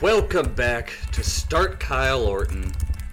[0.00, 2.72] Welcome back to Start Kyle Orton.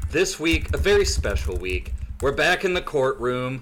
[0.10, 1.94] This week, a very special week.
[2.22, 3.62] We're back in the courtroom.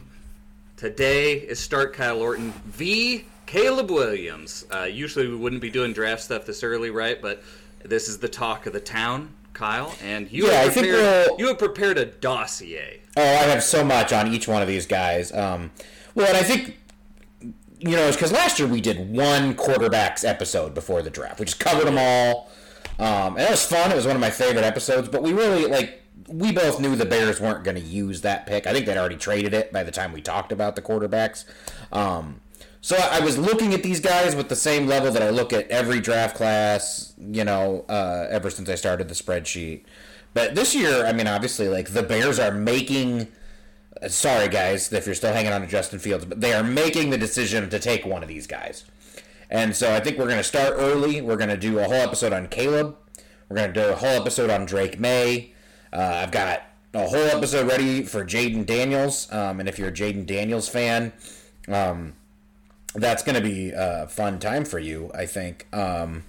[0.77, 3.25] Today is Start Kyle Orton v.
[3.47, 4.65] Caleb Williams.
[4.71, 7.19] Uh, usually we wouldn't be doing draft stuff this early, right?
[7.21, 7.41] But
[7.83, 11.27] this is the talk of the town, Kyle, and you Yeah, I have think prepared,
[11.29, 12.99] we'll- you have prepared a dossier.
[13.17, 15.31] Oh, I have so much on each one of these guys.
[15.33, 15.71] Um,
[16.13, 16.77] well, and I think
[17.77, 21.39] you know, it's because last year we did one quarterbacks episode before the draft.
[21.39, 22.49] We just covered them all,
[22.99, 23.91] um, and it was fun.
[23.91, 25.09] It was one of my favorite episodes.
[25.09, 28.65] But we really like we both knew the Bears weren't going to use that pick.
[28.67, 31.45] I think they'd already traded it by the time we talked about the quarterbacks.
[31.91, 32.41] Um,
[32.81, 35.67] so I was looking at these guys with the same level that I look at
[35.69, 39.83] every draft class, you know, uh, ever since I started the spreadsheet.
[40.35, 43.27] But this year, I mean, obviously, like the Bears are making.
[44.01, 47.09] uh, Sorry, guys, if you're still hanging on to Justin Fields, but they are making
[47.09, 48.85] the decision to take one of these guys.
[49.49, 51.21] And so I think we're going to start early.
[51.21, 52.95] We're going to do a whole episode on Caleb.
[53.49, 55.53] We're going to do a whole episode on Drake Maye.
[55.93, 59.31] Uh, I've got a whole episode ready for Jayden Daniels.
[59.31, 61.13] Um, and if you're a Jayden Daniels fan,
[61.67, 62.13] um,
[62.95, 65.67] that's going to be a fun time for you, I think.
[65.73, 66.23] Um,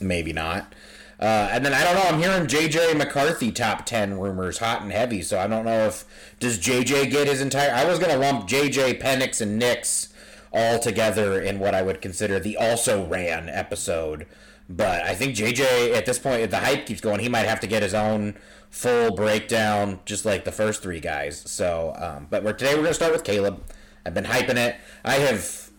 [0.00, 0.72] maybe not.
[1.18, 2.02] Uh, and then I don't know.
[2.02, 5.22] I'm hearing JJ McCarthy top ten rumors, hot and heavy.
[5.22, 6.04] So I don't know if
[6.40, 7.70] does JJ get his entire.
[7.70, 10.12] I was gonna lump JJ Penix and Nix
[10.54, 14.26] all together in what I would consider the also ran episode.
[14.68, 17.60] But I think JJ at this point, if the hype keeps going, he might have
[17.60, 18.38] to get his own
[18.70, 21.38] full breakdown, just like the first three guys.
[21.50, 23.62] So, um, but we're, today we're gonna start with Caleb.
[24.06, 24.76] I've been hyping it.
[25.04, 25.70] I have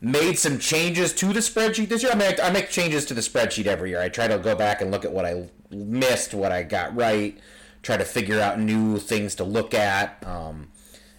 [0.00, 2.12] made some changes to the spreadsheet this year.
[2.12, 4.00] I make I make changes to the spreadsheet every year.
[4.00, 7.38] I try to go back and look at what I missed, what I got right,
[7.82, 10.24] try to figure out new things to look at.
[10.26, 10.68] Um,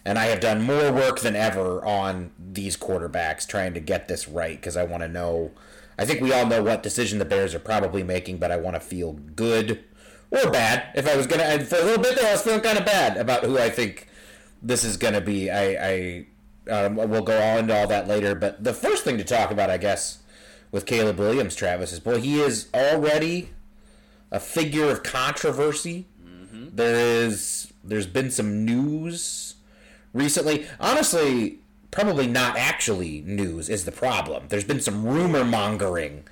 [0.04, 4.28] and I have done more work than ever on these quarterbacks, trying to get this
[4.28, 5.52] right because I want to know.
[5.98, 8.74] I think we all know what decision the Bears are probably making, but I want
[8.74, 9.84] to feel good
[10.30, 10.88] or bad.
[10.94, 12.84] If I was gonna, and for a little bit there, I was feeling kind of
[12.84, 14.08] bad about who I think
[14.62, 15.50] this is going to be.
[15.50, 16.26] I, I
[16.70, 18.34] um, we'll go on to all that later.
[18.34, 20.18] But the first thing to talk about, I guess,
[20.70, 23.50] with Caleb Williams, Travis, is boy, he is already
[24.30, 26.06] a figure of controversy.
[26.74, 29.51] There is, there's been some news
[30.12, 30.66] recently.
[30.80, 31.58] Honestly,
[31.90, 34.44] probably not actually news is the problem.
[34.48, 36.24] There's been some rumor mongering.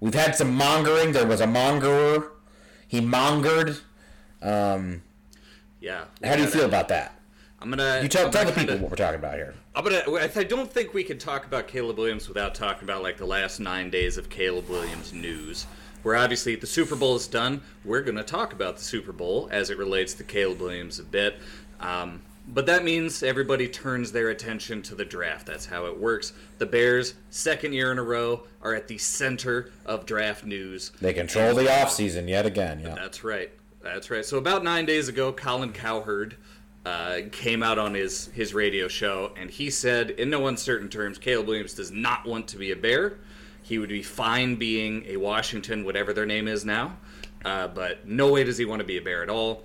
[0.00, 1.12] We've had some mongering.
[1.12, 2.28] There was a mongerer.
[2.86, 3.80] He mongered.
[4.42, 5.02] Um,
[5.80, 6.04] Yeah.
[6.22, 7.12] how do you feel about that?
[7.60, 8.00] I'm gonna.
[8.02, 9.54] You tell, I'm tell the people kinda- what we're talking about here.
[9.74, 10.02] I'm gonna.
[10.12, 13.26] I I don't think we can talk about Caleb Williams without talking about like the
[13.26, 15.66] last nine days of Caleb Williams news.
[16.02, 19.70] Where obviously the Super Bowl is done, we're gonna talk about the Super Bowl as
[19.70, 21.38] it relates to Caleb Williams a bit.
[21.80, 25.46] Um, but that means everybody turns their attention to the draft.
[25.46, 26.32] That's how it works.
[26.58, 30.92] The Bears, second year in a row, are at the center of draft news.
[31.00, 32.80] They control the offseason yet again.
[32.80, 32.94] Yeah.
[32.94, 33.50] That's right.
[33.82, 34.24] That's right.
[34.24, 36.36] So about nine days ago, Colin Cowherd
[36.84, 41.18] uh, came out on his his radio show, and he said, in no uncertain terms,
[41.18, 43.18] Caleb Williams does not want to be a Bear.
[43.62, 46.96] He would be fine being a Washington, whatever their name is now,
[47.44, 49.64] uh, but no way does he want to be a Bear at all.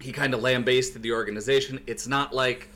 [0.00, 1.80] He kind of lambasted the organization.
[1.86, 2.68] It's not like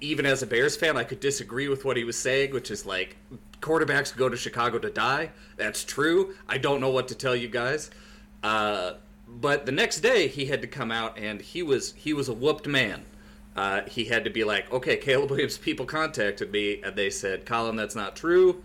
[0.00, 2.86] even as a Bears fan, I could disagree with what he was saying, which is
[2.86, 3.16] like
[3.60, 5.30] quarterbacks go to Chicago to die.
[5.56, 6.34] That's true.
[6.48, 7.90] I don't know what to tell you guys.
[8.42, 8.94] Uh,
[9.26, 12.34] but the next day, he had to come out and he was he was a
[12.34, 13.04] whooped man.
[13.56, 17.46] Uh, he had to be like, okay, Caleb Williams people contacted me and they said,
[17.46, 18.62] Colin, that's not true.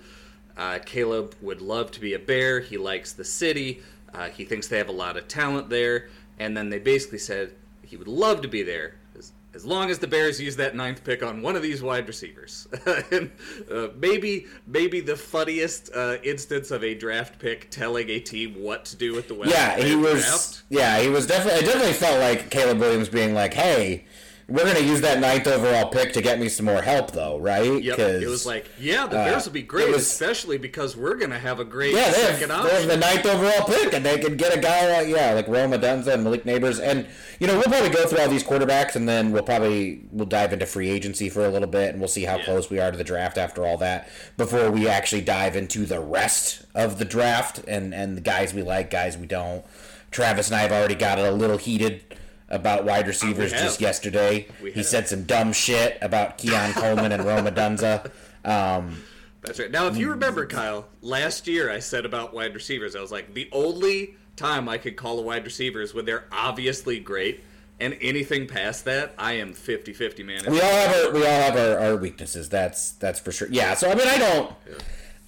[0.58, 2.60] Uh, Caleb would love to be a Bear.
[2.60, 3.82] He likes the city.
[4.14, 6.10] Uh, he thinks they have a lot of talent there.
[6.40, 7.54] And then they basically said
[7.90, 11.04] he would love to be there as, as long as the Bears use that ninth
[11.04, 12.68] pick on one of these wide receivers.
[13.12, 13.32] and,
[13.72, 18.86] uh, maybe maybe the funniest uh, instance of a draft pick telling a team what
[18.86, 20.62] to do with the weapon Yeah, he was.
[20.70, 21.62] Yeah, he was definitely.
[21.62, 24.06] It definitely felt like Caleb Williams being like, "Hey,
[24.50, 27.82] we're gonna use that ninth overall pick to get me some more help, though, right?"
[27.84, 31.16] Yep, it was like, yeah, the uh, Bears will be great, was- especially because we're
[31.16, 34.06] gonna have a great yeah, they second have, they have the ninth overall pick, and
[34.06, 37.06] they could get a guy like yeah, like Rome Odunze and Malik Nabers, and
[37.40, 40.52] you know we'll probably go through all these quarterbacks, and then we'll probably we'll dive
[40.54, 42.46] into free agency for a little bit, and we'll see how Yeah.
[42.46, 46.00] close we are to the draft after all that before we actually dive into the
[46.00, 49.64] rest of the draft and and the guys we like, guys we don't.
[50.12, 52.02] Travis and I have already got it a little heated
[52.50, 54.48] about wide receivers just yesterday.
[54.74, 58.12] He said some dumb shit about Keon Coleman and Rome Odunze.
[58.44, 59.02] Um,
[59.42, 59.72] That's right.
[59.72, 63.34] Now, if you remember, Kyle, last year I said about wide receivers, I was like,
[63.34, 67.44] the only time I could call a wide receiver is when they're obviously great,
[67.80, 70.42] and anything past that, I am 50-50, man.
[70.52, 72.50] we all have our we all have our, our weaknesses.
[72.50, 73.48] That's that's for sure.
[73.52, 73.74] Yeah.
[73.76, 74.54] So I mean, I don't.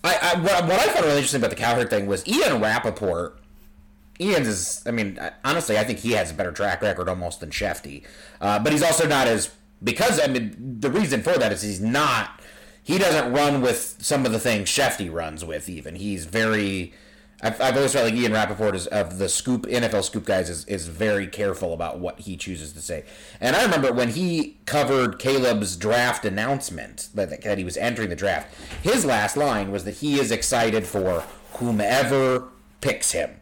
[0.03, 3.41] I, I what, what I found really interesting about the Cowherd thing was Ian Rapoport
[4.21, 7.50] Ian's is, I mean, honestly, I think he has a better track record almost than
[7.50, 8.03] Schefty.
[8.39, 9.51] Uh, but he's also not as,
[9.83, 12.39] because, I mean, the reason for that is he's not,
[12.83, 15.95] he doesn't run with some of the things Schefty runs with, even.
[15.95, 16.94] He's very,
[17.41, 20.65] I've, I've always felt like Ian Rapoport is, of the scoop, NFL scoop guys, is,
[20.65, 23.03] is very careful about what he chooses to say.
[23.39, 28.15] And I remember when he covered Caleb's draft announcement, that, that he was entering the
[28.15, 28.53] draft,
[28.83, 31.23] his last line was that he is excited for
[31.53, 32.50] whomever
[32.81, 33.41] picks him.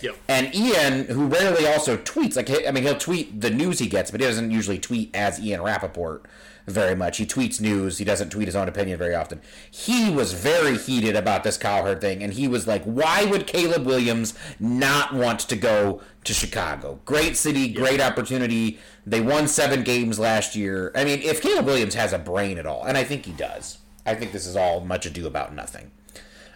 [0.00, 0.16] Yep.
[0.28, 4.10] And Ian, who rarely also tweets, like I mean, he'll tweet the news he gets,
[4.10, 6.26] but he doesn't usually tweet as Ian Rapoport
[6.66, 7.18] very much.
[7.18, 7.98] He tweets news.
[7.98, 9.40] He doesn't tweet his own opinion very often.
[9.70, 13.86] He was very heated about this Cowherd thing, and he was like, "Why would Caleb
[13.86, 17.00] Williams not want to go to Chicago?
[17.04, 18.78] Great city, great opportunity.
[19.06, 20.90] They won seven games last year.
[20.94, 23.78] I mean, if Caleb Williams has a brain at all, and I think he does,
[24.04, 25.92] I think this is all much ado about nothing."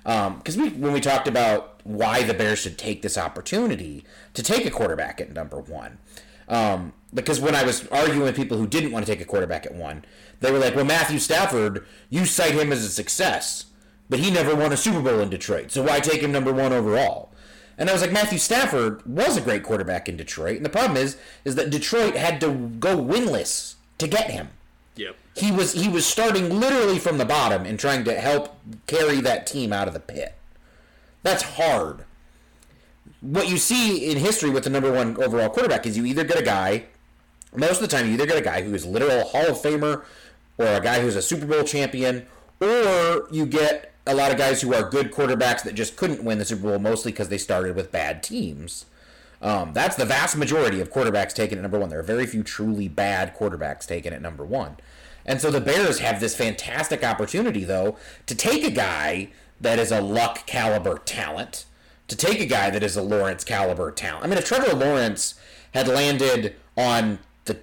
[0.02, 4.04] Because um, we, when we talked about why the Bears should take this opportunity
[4.34, 5.98] to take a quarterback at number one,
[6.48, 9.66] um, because when I was arguing with people who didn't want to take a quarterback
[9.66, 10.04] at one,
[10.40, 13.66] they were like, "Well, Matthew Stafford, you cite him as a success,
[14.08, 16.72] but he never won a Super Bowl in Detroit, so why take him number one
[16.72, 17.30] overall?"
[17.80, 20.98] And I was like, Matthew Stafford was a great quarterback in Detroit, and the problem
[20.98, 24.50] is, is that Detroit had to go winless to get him.
[25.40, 29.46] He was he was starting literally from the bottom and trying to help carry that
[29.46, 30.34] team out of the pit.
[31.22, 32.04] That's hard.
[33.20, 36.38] What you see in history with the number one overall quarterback is you either get
[36.38, 36.84] a guy,
[37.54, 40.04] most of the time you either get a guy who is literal Hall of Famer,
[40.58, 42.26] or a guy who's a Super Bowl champion,
[42.60, 46.38] or you get a lot of guys who are good quarterbacks that just couldn't win
[46.38, 48.86] the Super Bowl mostly because they started with bad teams.
[49.42, 51.88] Um, that's the vast majority of quarterbacks taken at number one.
[51.88, 54.76] There are very few truly bad quarterbacks taken at number one.
[55.24, 57.96] And so the Bears have this fantastic opportunity, though,
[58.26, 59.30] to take a guy
[59.60, 61.66] that is a luck caliber talent,
[62.08, 64.24] to take a guy that is a Lawrence caliber talent.
[64.24, 65.34] I mean, if Trevor Lawrence
[65.74, 67.58] had landed on the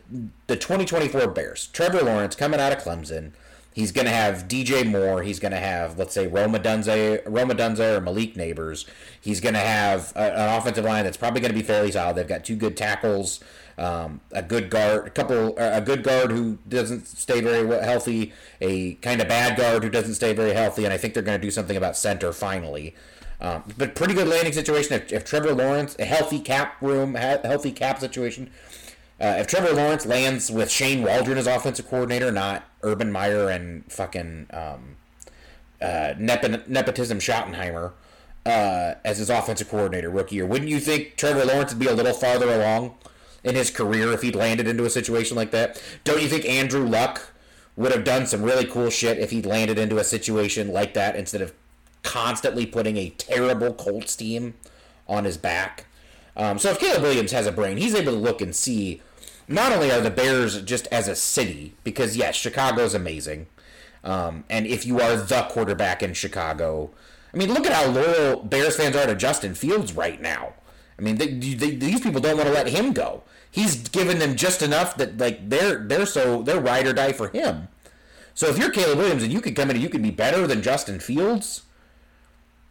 [0.48, 3.32] the 2024 Bears, Trevor Lawrence coming out of Clemson,
[3.78, 5.22] he's going to have DJ Moore.
[5.22, 8.86] He's going to have, let's say, Rome Odunze, Rome Odunze or Malik Nabers.
[9.22, 12.16] He's going to have a, an offensive line that's probably going to be fairly solid.
[12.16, 13.40] They've got two good tackles,
[13.78, 18.96] um, a good guard, a couple, a good guard who doesn't stay very healthy, a
[18.96, 21.46] kind of bad guard who doesn't stay very healthy, and I think they're going to
[21.46, 22.96] do something about center finally.
[23.40, 24.96] Um, but pretty good landing situation.
[24.96, 28.50] If, if Trevor Lawrence, a healthy cap room, healthy cap situation,
[29.22, 33.92] uh, if Trevor Lawrence lands with Shane Waldron as offensive coordinator, not Urban Meyer and
[33.92, 34.96] fucking um,
[35.80, 37.94] uh, nepotism Schottenheimer
[38.46, 41.94] uh, as his offensive coordinator rookie year, wouldn't you think Trevor Lawrence would be a
[41.94, 42.96] little farther along
[43.44, 45.82] in his career if he'd landed into a situation like that?
[46.04, 47.34] Don't you think Andrew Luck
[47.76, 51.16] would have done some really cool shit if he'd landed into a situation like that
[51.16, 51.54] instead of
[52.04, 54.56] constantly putting a terrible Colts team
[55.08, 55.86] on his back?
[56.36, 59.02] Um, so if Caleb Williams has a brain, he's able to look and see
[59.48, 63.48] not only are the Bears just as a city, because yes, Chicago's amazing.
[64.04, 66.92] Um, and if you are the quarterback in Chicago,
[67.34, 70.54] I mean, look at how loyal Bears fans are to Justin Fields right now.
[70.98, 73.24] I mean, they, they, these people don't want to let him go.
[73.52, 77.30] He's given them just enough that like they're they're so they're ride or die for
[77.30, 77.70] him.
[78.34, 80.46] So if you're Caleb Williams and you can come in and you can be better
[80.46, 81.64] than Justin Fields,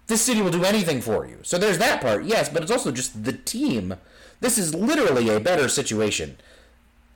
[0.07, 1.39] this city will do anything for you.
[1.43, 3.95] So there's that part, yes, but it's also just the team.
[4.41, 6.37] This is literally a better situation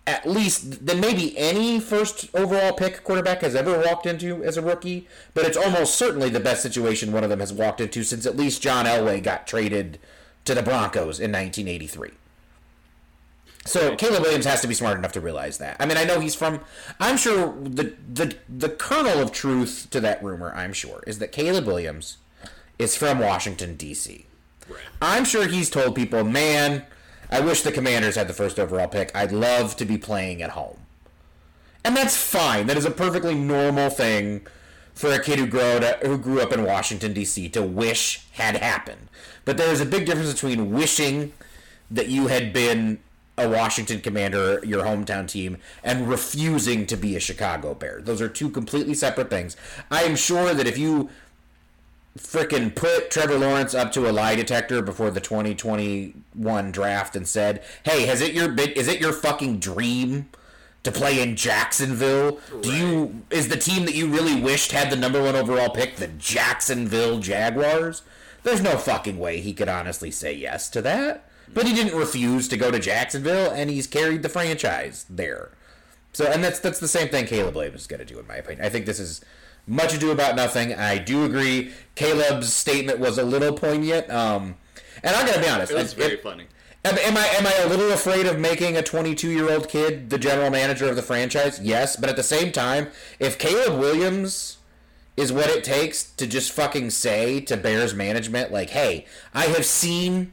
[0.06, 4.62] at least than maybe any first overall pick quarterback has ever walked into as a
[4.62, 8.26] rookie, but it's almost certainly the best situation one of them has walked into since
[8.26, 10.00] at least John Elway got traded
[10.44, 12.10] to the Broncos in 1983.
[13.66, 15.76] So Caleb Williams has to be smart enough to realize that.
[15.78, 16.60] I mean, I know he's from.
[16.98, 21.30] I'm sure the the the kernel of truth to that rumor, I'm sure, is that
[21.30, 22.16] Caleb Williams
[22.78, 24.24] is from Washington D.C.
[24.66, 24.78] Right.
[25.02, 26.86] I'm sure he's told people, man
[27.30, 29.14] I wish the Commanders had the first overall pick.
[29.14, 30.78] I'd love to be playing at home.
[31.84, 32.66] And that's fine.
[32.66, 34.46] That is a perfectly normal thing
[34.94, 37.48] for a kid who grew up, who grew up in Washington D.C.
[37.50, 39.08] to wish had happened.
[39.44, 41.32] But there is a big difference between wishing
[41.90, 42.98] that you had been
[43.38, 48.00] a Washington Commander, your hometown team, and refusing to be a Chicago Bear.
[48.02, 49.56] Those are two completely separate things.
[49.90, 51.08] I am sure that if you
[52.18, 57.62] freaking put Trevor Lawrence up to a lie detector before the 2021 draft and said,
[57.84, 60.28] "Hey, has it your is it your fucking dream
[60.82, 62.40] to play in Jacksonville?
[62.52, 62.62] Right.
[62.62, 65.96] Do you is the team that you really wished had the number 1 overall pick
[65.96, 68.02] the Jacksonville Jaguars?"
[68.42, 71.28] There's no fucking way he could honestly say yes to that.
[71.52, 75.50] But he didn't refuse to go to Jacksonville and he's carried the franchise there.
[76.12, 78.36] So and that's that's the same thing Caleb Williams is going to do in my
[78.36, 78.64] opinion.
[78.64, 79.20] I think this is
[79.66, 80.74] much ado about nothing.
[80.74, 81.72] I do agree.
[81.96, 84.10] Caleb's statement was a little poignant.
[84.10, 84.56] Um,
[85.02, 85.72] And I'm gonna be honest.
[85.72, 86.46] It was very if- funny.
[86.84, 90.08] Am, am I am I a little afraid of making a 22 year old kid
[90.08, 91.60] the general manager of the franchise?
[91.60, 94.56] Yes, but at the same time, if Caleb Williams
[95.16, 99.64] is what it takes to just fucking say to Bears management, like, hey, I have
[99.64, 100.32] seen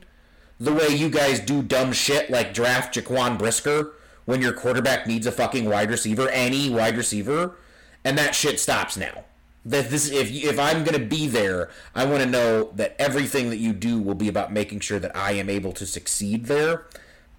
[0.59, 3.93] the way you guys do dumb shit like draft Jaquan Brisker
[4.25, 7.55] when your quarterback needs a fucking wide receiver, any wide receiver,
[8.03, 9.23] and that shit stops now.
[9.65, 13.57] That this if if I'm gonna be there, I want to know that everything that
[13.57, 16.85] you do will be about making sure that I am able to succeed there.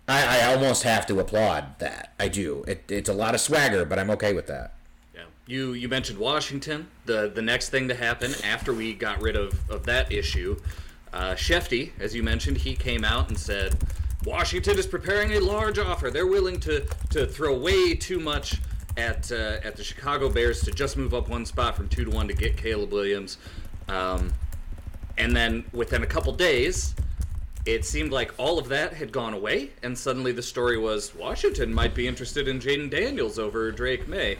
[0.06, 2.14] I, I almost have to applaud that.
[2.18, 2.64] I do.
[2.66, 4.74] It, it's a lot of swagger, but I'm okay with that.
[5.48, 6.88] You you mentioned Washington.
[7.06, 10.60] The the next thing to happen after we got rid of, of that issue,
[11.14, 13.74] uh, Schefty, as you mentioned, he came out and said
[14.26, 16.10] Washington is preparing a large offer.
[16.10, 18.60] They're willing to to throw way too much
[18.98, 22.10] at uh, at the Chicago Bears to just move up one spot from two to
[22.10, 23.38] one to get Caleb Williams.
[23.88, 24.34] Um,
[25.16, 26.94] and then within a couple days,
[27.64, 31.72] it seemed like all of that had gone away, and suddenly the story was Washington
[31.72, 34.36] might be interested in Jayden Daniels over Drake Maye.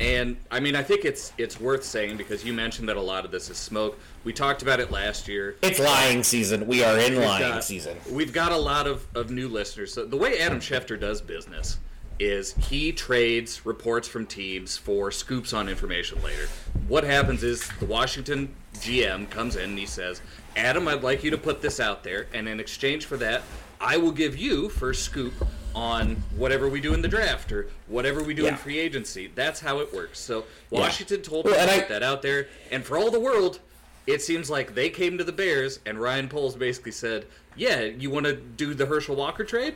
[0.00, 3.24] And I mean, I think it's it's worth saying because you mentioned that a lot
[3.24, 3.98] of this is smoke.
[4.24, 5.56] We talked about it last year.
[5.62, 6.66] It's lying season.
[6.66, 7.96] We are in lying got- season.
[8.10, 9.92] We've got a lot of, of new listeners.
[9.92, 11.78] So the way Adam Schefter does business
[12.20, 16.48] is he trades reports from teams for scoops on information later.
[16.88, 20.20] What happens is the Washington GM comes in and he says,
[20.56, 23.42] Adam, I'd like you to put this out there, and in exchange for that,
[23.80, 25.32] I will give you first scoop
[25.74, 29.30] on whatever we do in the draft or whatever we do in free agency.
[29.34, 30.18] That's how it works.
[30.18, 33.10] So Washington told Well, me and to I- put that out there, and for all
[33.10, 33.60] the world,
[34.06, 38.10] it seems like they came to the Bears and Ryan Poles basically said, "Yeah, you
[38.10, 39.74] want to do the Herschel Walker trade?"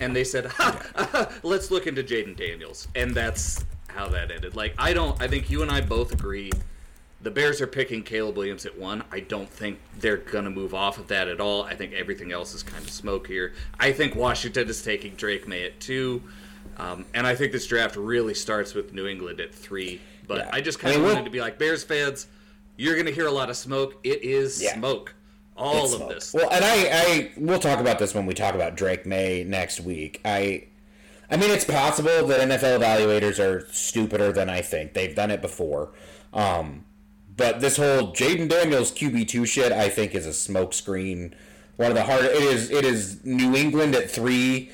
[0.00, 4.56] And they said, ha, ha, "Let's look into Jayden Daniels." And that's how that ended.
[4.56, 6.50] Like I don't I think you and I both agree
[7.22, 9.04] the Bears are picking Caleb Williams at 1.
[9.12, 11.62] I don't think they're going to move off of that at all.
[11.64, 13.52] I think everything else is kind of smoke here.
[13.78, 16.22] I think Washington is taking Drake Maye at 2.
[16.78, 20.00] Um, and I think this draft really starts with New England at 3.
[20.26, 20.50] But Yeah.
[20.52, 22.26] I just kind of mean, wanted to be like Bears fans,
[22.76, 23.96] you're going to hear a lot of smoke.
[24.02, 24.74] It is Yeah.
[24.74, 25.14] smoke.
[25.56, 26.10] All It's of smoke.
[26.14, 26.32] this.
[26.32, 29.80] Well, and I, I, we'll talk about this when we talk about Drake Maye next
[29.80, 30.22] week.
[30.24, 30.64] I,
[31.30, 34.94] I mean, it's possible that NFL evaluators are stupider than I think.
[34.94, 35.92] They've done it before.
[36.32, 36.84] Um,
[37.40, 41.32] but this whole Jayden Daniels QB two shit, I think, is a smokescreen.
[41.76, 42.26] One of the harder.
[42.26, 42.70] It is.
[42.70, 44.70] It is New England at three,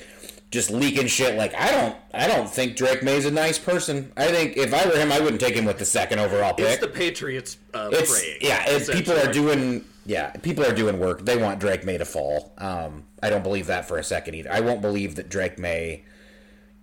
[0.51, 1.37] just leaking shit.
[1.37, 1.95] Like I don't.
[2.13, 4.11] I don't think Drake Maye's a nice person.
[4.17, 6.65] I think if I were him, I wouldn't take him with the second overall pick
[6.65, 8.37] it's the Patriots uh, it's praying.
[8.41, 12.05] yeah it's, people are doing yeah people are doing work they want drake maye to
[12.05, 15.59] fall um i don't believe that for a second either i won't believe that drake
[15.59, 16.03] maye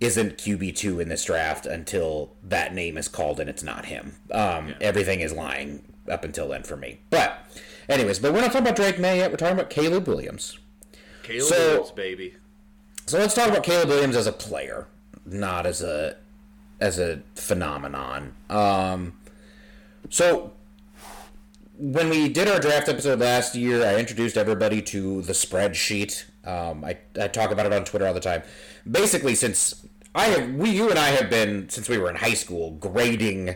[0.01, 4.73] isn't qb2 in this draft until that name is called and it's not him um
[4.81, 7.39] everything is lying up until then for me but
[7.87, 10.57] anyways but we're not talking about drake maye yet we're talking about caleb williams
[11.23, 12.35] Caleb so- Williams, baby.
[13.07, 14.85] so let's talk about Caleb Williams as a player,
[15.25, 16.17] not as a
[16.79, 18.35] as a phenomenon.
[18.47, 19.17] Um,
[20.11, 20.53] so
[21.79, 26.25] when we did our draft episode last year, I introduced everybody to the spreadsheet.
[26.45, 28.43] Um, I, I talk about it on Twitter all the time.
[28.89, 32.33] Basically, since I have, we, you and I have been since we were in high
[32.33, 33.55] school grading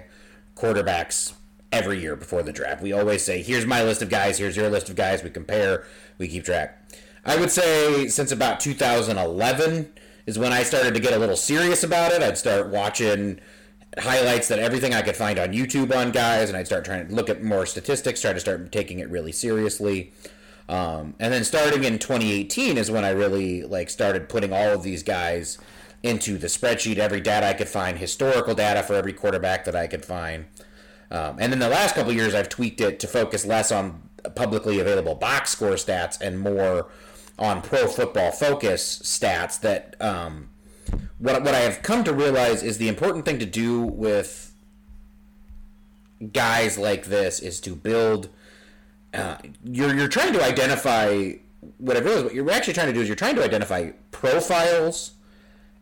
[0.55, 1.33] quarterbacks
[1.71, 2.81] every year before the draft.
[2.81, 4.37] We always say, "Here's my list of guys.
[4.39, 5.85] Here's your list of guys." We compare.
[6.17, 6.77] We keep track.
[7.25, 9.91] I would say since about 2011
[10.25, 12.21] is when I started to get a little serious about it.
[12.21, 13.39] I'd start watching
[13.97, 17.13] highlights that everything I could find on YouTube on guys, and I'd start trying to
[17.13, 20.13] look at more statistics, try to start taking it really seriously.
[20.69, 24.83] Um, and then starting in 2018 is when I really like started putting all of
[24.83, 25.57] these guys
[26.03, 29.87] into the spreadsheet, every data I could find, historical data for every quarterback that I
[29.87, 30.45] could find.
[31.09, 34.79] Um, and in the last couple years, I've tweaked it to focus less on publicly
[34.79, 36.87] available box score stats and more
[37.39, 39.59] on Pro Football Focus stats.
[39.61, 40.49] That um,
[41.17, 44.53] what what I have come to realize is the important thing to do with
[46.31, 48.29] guys like this is to build.
[49.13, 51.33] Uh, you're you're trying to identify
[51.77, 52.23] whatever it is.
[52.23, 55.13] What you're actually trying to do is you're trying to identify profiles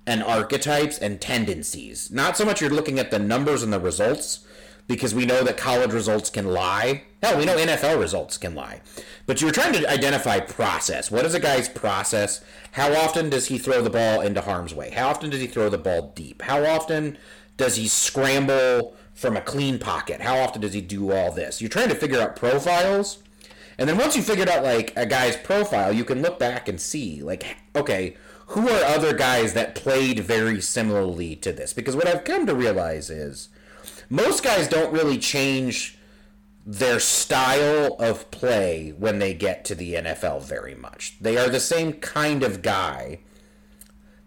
[0.05, 2.09] and archetypes and tendencies.
[2.11, 4.47] Not so much you're looking at the numbers and the results,
[4.87, 7.03] because we know that college results can lie.
[7.21, 8.81] Hell, we know NFL results can lie.
[9.25, 11.11] But you're trying to identify process.
[11.11, 12.43] What is a guy's process?
[12.71, 14.91] How often does he throw the ball into harm's way?
[14.91, 16.41] How often does he throw the ball deep?
[16.41, 17.17] How often
[17.57, 20.21] does he scramble from a clean pocket?
[20.21, 21.59] How often does he do all this?
[21.59, 23.23] You're trying to figure out profiles.
[23.79, 26.79] And then once you figured out like a guy's profile, you can look back and
[26.79, 28.15] see like okay,
[28.47, 31.73] who are other guys that played very similarly to this?
[31.73, 33.49] Because what I've come to realize is
[34.09, 35.97] most guys don't really change
[36.65, 41.17] their style of play when they get to the NFL very much.
[41.19, 43.19] They are the same kind of guy.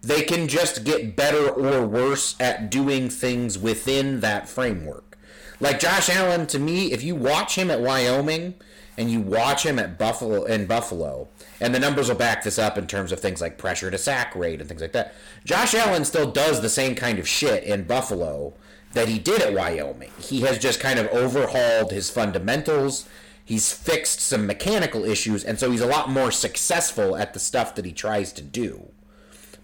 [0.02, 5.19] They can just get better or worse at doing things within that framework.
[5.61, 8.54] Like Josh Allen, to me, if you watch him at Wyoming
[8.97, 11.28] and you watch him at Buffalo in Buffalo,
[11.61, 14.35] and the numbers will back this up in terms of things like pressure to sack
[14.35, 15.14] rate and things like that.
[15.45, 18.54] Josh Allen still does the same kind of shit in Buffalo
[18.95, 20.11] that he did at Wyoming.
[20.19, 23.07] He has just kind of overhauled his fundamentals.
[23.45, 27.75] He's fixed some mechanical issues, and so he's a lot more successful at the stuff
[27.75, 28.90] that he tries to do.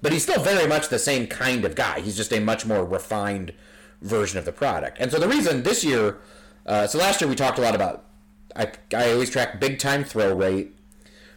[0.03, 2.01] But he's still very much the same kind of guy.
[2.01, 3.53] He's just a much more refined
[4.01, 4.99] version of the product.
[5.01, 6.19] And so the reason this year,
[6.65, 8.05] uh, so last year we talked a lot about,
[8.55, 10.77] I, I always track big time throw rate,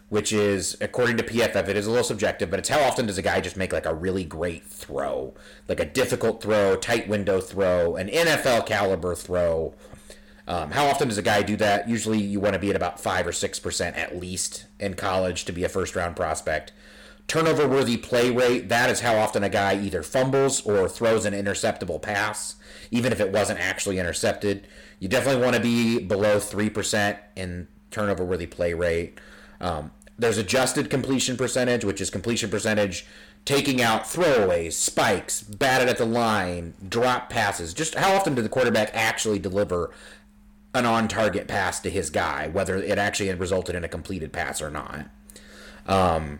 [0.09, 3.17] which is according to PFF, it is a little subjective, but it's how often does
[3.17, 5.33] a guy just make like a really great throw,
[5.67, 9.75] like a difficult throw, tight window throw, an NFL caliber throw.
[10.47, 11.87] Um, how often does a guy do that?
[11.87, 15.45] Usually, you want to be at about five or six percent at least in college
[15.45, 16.71] to be a first round prospect.
[17.29, 21.35] Turnover worthy play rate, that is how often a guy either fumbles or throws an
[21.35, 22.55] interceptable pass,
[22.89, 24.67] even if it wasn't actually intercepted.
[24.99, 29.19] You definitely want to be below 3% in turnover worthy play rate.
[29.61, 33.05] Um, there's adjusted completion percentage, which is completion percentage
[33.45, 37.75] taking out throwaways, spikes, batted at the line, drop passes.
[37.75, 39.91] Just how often did the quarterback actually deliver
[40.73, 44.33] an on target pass to his guy, whether it actually had resulted in a completed
[44.33, 45.05] pass or not?
[45.85, 46.39] Um,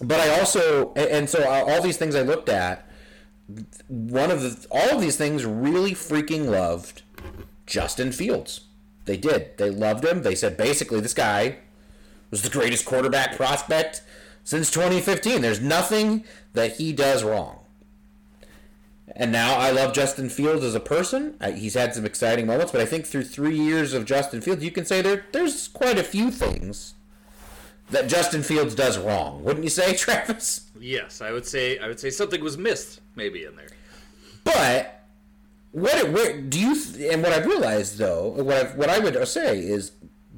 [0.00, 2.88] but I also, and so uh, all these things I looked at,
[3.88, 7.02] one of the, all of these things really freaking loved
[7.66, 8.62] Justin Fields.
[9.04, 9.56] They did.
[9.56, 10.22] They loved him.
[10.22, 11.58] They said basically this guy
[12.30, 14.02] was the greatest quarterback prospect
[14.42, 15.40] since 2015.
[15.40, 17.60] There's nothing that he does wrong.
[19.14, 21.36] And now I love Justin Fields as a person.
[21.54, 24.72] He's had some exciting moments, but I think through three years of Justin Fields, you
[24.72, 26.94] can say there there's quite a few things
[27.90, 29.42] that Justin Fields does wrong.
[29.44, 30.70] Wouldn't you say, Travis?
[30.80, 33.68] Yes, I would say I would say something was missed maybe in there.
[34.44, 35.04] But
[35.72, 39.26] what it, where do you and what I've realized though, what i what I would
[39.28, 39.92] say is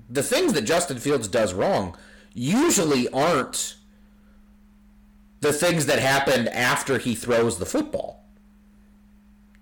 [0.08, 1.96] the things that Justin Fields does wrong
[2.34, 3.76] usually aren't
[5.40, 8.24] the things that happened after he throws the football.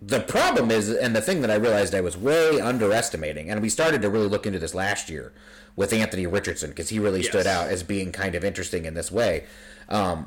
[0.00, 3.68] The problem is, and the thing that I realized I was way underestimating, and we
[3.68, 5.32] started to really look into this last year
[5.76, 7.28] with Anthony Richardson because he really yes.
[7.28, 9.44] stood out as being kind of interesting in this way.
[9.88, 10.26] Um,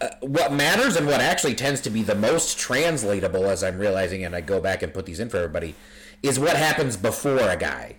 [0.00, 4.24] uh, what matters and what actually tends to be the most translatable, as I'm realizing,
[4.24, 5.76] and I go back and put these in for everybody,
[6.22, 7.96] is what happens before a guy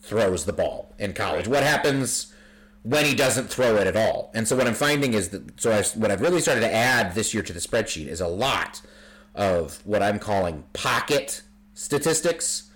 [0.00, 1.46] throws the ball in college.
[1.46, 2.32] What happens
[2.82, 4.32] when he doesn't throw it at all?
[4.34, 7.14] And so what I'm finding is that so I, what I've really started to add
[7.14, 8.82] this year to the spreadsheet is a lot
[9.34, 11.42] of what I'm calling pocket
[11.74, 12.70] statistics,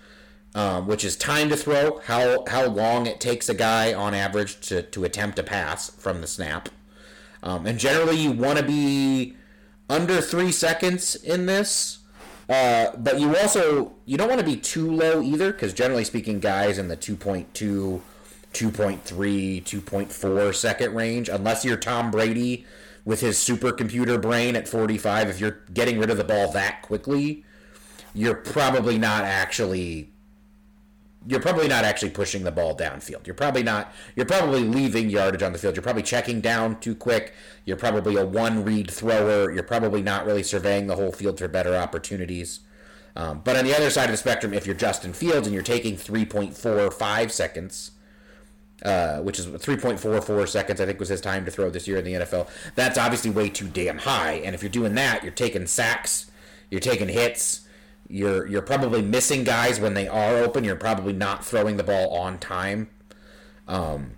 [0.55, 4.59] um, which is time to throw, how how long it takes a guy on average
[4.67, 6.69] to to attempt a pass from the snap,
[7.43, 9.35] um, and generally you want to be
[9.89, 11.97] under three seconds in this.
[12.49, 16.39] Uh, but you also you don't want to be too low either, because generally speaking,
[16.39, 22.65] guys in the 2.2, 2.3, 2.4 second range, unless you're Tom Brady
[23.05, 27.45] with his supercomputer brain at 45, if you're getting rid of the ball that quickly,
[28.15, 30.09] you're probably not actually
[31.27, 33.27] you're probably not actually pushing the ball downfield.
[33.27, 33.93] You're probably not.
[34.15, 35.75] You're probably leaving yardage on the field.
[35.75, 37.33] You're probably checking down too quick.
[37.65, 39.51] You're probably a one read thrower.
[39.51, 42.61] You're probably not really surveying the whole field for better opportunities.
[43.15, 45.63] Um, but on the other side of the spectrum, if you're Justin Fields and you're
[45.63, 47.91] taking 3.45 seconds,
[48.85, 52.05] uh, which is 3.44 seconds, I think was his time to throw this year in
[52.05, 54.33] the NFL, that's obviously way too damn high.
[54.35, 56.31] And if you're doing that, you're taking sacks,
[56.69, 57.67] you're taking hits
[58.09, 60.63] you're you're probably missing guys when they are open.
[60.63, 62.89] You're probably not throwing the ball on time.
[63.67, 64.13] Um,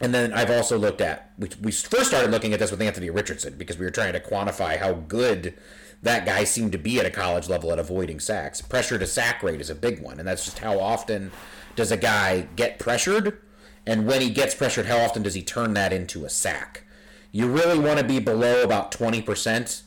[0.00, 3.08] and then I've also looked at we, we first started looking at this with Anthony
[3.08, 5.54] Richardson because we were trying to quantify how good
[6.02, 8.60] that guy seemed to be at a college level at avoiding sacks.
[8.60, 11.30] Pressure to sack rate is a big one, and that's just how often
[11.76, 13.38] does a guy get pressured,
[13.86, 16.84] and when he gets pressured, how often does he turn that into a sack?
[17.30, 19.82] You really want to be below about twenty percent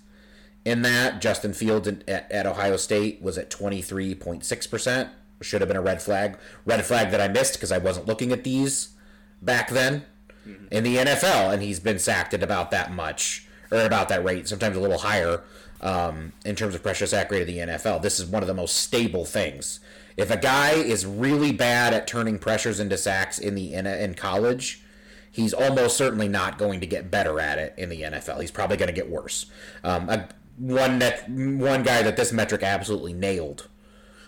[0.65, 1.21] in that.
[1.21, 5.09] Justin Fields at, at Ohio State was at 23.6%.
[5.41, 6.37] Should have been a red flag.
[6.65, 8.95] Red flag that I missed because I wasn't looking at these
[9.41, 10.05] back then
[10.47, 10.65] mm-hmm.
[10.71, 14.47] in the NFL, and he's been sacked at about that much, or about that rate,
[14.47, 15.43] sometimes a little higher
[15.81, 18.01] um, in terms of pressure sack rate of the NFL.
[18.01, 19.79] This is one of the most stable things.
[20.15, 24.13] If a guy is really bad at turning pressures into sacks in the in, in
[24.13, 24.83] college,
[25.31, 28.39] he's almost certainly not going to get better at it in the NFL.
[28.39, 29.47] He's probably going to get worse.
[29.83, 33.67] Um, a, one that one guy that this metric absolutely nailed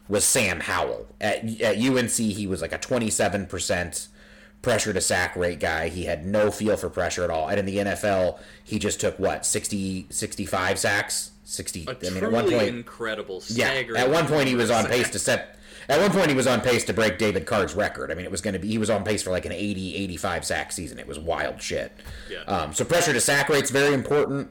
[0.07, 1.07] was Sam Howell.
[1.19, 4.07] At, at UNC, he was like a 27%
[4.61, 5.89] pressure to sack rate guy.
[5.89, 7.47] He had no feel for pressure at all.
[7.47, 11.31] And in the NFL, he just took what, 60, 65 sacks?
[11.45, 11.85] 60.
[11.87, 14.01] A I mean, at one point, incredible, yeah, staggering.
[14.01, 14.91] at one point he was on sack.
[14.91, 15.59] pace to set.
[15.87, 18.11] At one point he was on pace to break David Carr's record.
[18.11, 19.95] I mean, it was going to be he was on pace for like an 80,
[19.95, 20.97] 85 sack season.
[20.97, 21.91] It was wild shit.
[22.31, 22.39] Yeah.
[22.47, 24.49] Um, so pressure to sack rate's very important.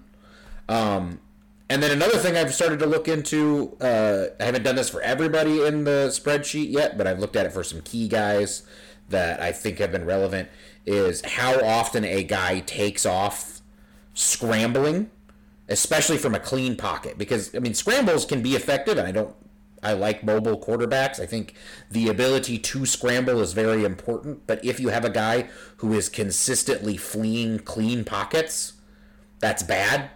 [0.68, 1.18] Um,
[1.68, 3.76] and then another thing I've started to look into.
[3.80, 7.46] Uh, I haven't done this for everybody in the spreadsheet yet, but I've looked at
[7.46, 8.62] it for some key guys
[9.08, 10.48] that I think have been relevant.
[10.86, 13.62] Is how often a guy takes off
[14.12, 15.10] scrambling
[15.68, 19.34] especially from a clean pocket because I mean scrambles can be effective and I don't
[19.82, 21.20] I like mobile quarterbacks.
[21.20, 21.54] I think
[21.90, 26.08] the ability to scramble is very important, but if you have a guy who is
[26.08, 28.72] consistently fleeing clean pockets,
[29.40, 30.10] that's bad.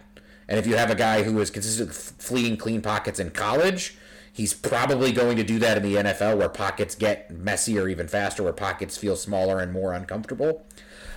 [0.49, 3.95] And if you have a guy who is consistently fleeing clean pockets in college,
[4.33, 8.41] he's probably going to do that in the NFL where pockets get messier even faster,
[8.41, 10.65] where pockets feel smaller and more uncomfortable.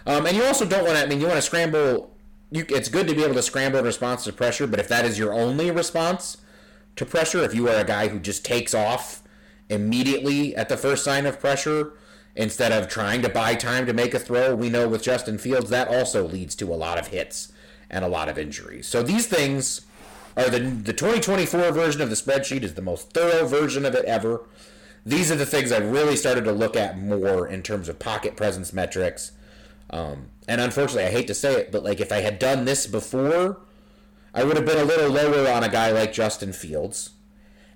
[0.05, 2.15] Um, and you also don't want to, I mean, you want to scramble.
[2.51, 5.07] You, it's good to be able to scramble in response to pressure, but if that
[5.07, 6.37] is your only response
[6.97, 9.23] to pressure, if you are a guy who just takes off
[9.71, 11.95] immediately at the first sign of pressure
[12.37, 15.71] instead of trying to buy time to make a throw, we know with Justin Fields
[15.71, 17.52] that also leads to a lot of hits
[17.93, 18.89] and a lot of injuries.
[18.89, 19.83] So these things
[20.37, 24.05] are the the 2024 version of the spreadsheet is the most thorough version of it
[24.07, 24.41] ever.
[25.05, 28.37] These are the things I've really started to look at more in terms of pocket
[28.37, 29.33] presence metrics.
[29.91, 32.87] Um, and unfortunately, I hate to say it, but like if I had done this
[32.87, 33.61] before,
[34.33, 37.11] I would have been a little lower on a guy like Justin Fields.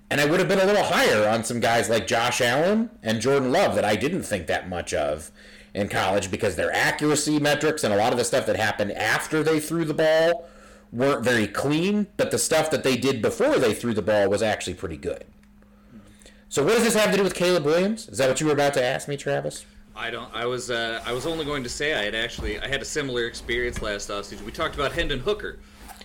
[0.09, 3.19] And I would have been a little higher on some guys like Josh Allen and
[3.19, 5.31] Jordan Love that I didn't think that much of
[5.77, 9.43] in college because their accuracy metrics and a lot of the stuff that happened after
[9.43, 10.49] they threw the ball
[10.91, 14.41] weren't very clean, but the stuff that they did before they threw the ball was
[14.41, 15.25] actually pretty good.
[16.49, 18.07] So what does this have to do with Caleb Williams?
[18.07, 19.65] Is that what you were about to ask me, Travis?
[19.95, 20.33] I don't.
[20.33, 20.69] I was.
[20.69, 22.59] Uh, I was only going to say I had actually.
[22.59, 24.43] I had a similar experience last offseason.
[24.43, 25.57] We talked about Hendon Hooker.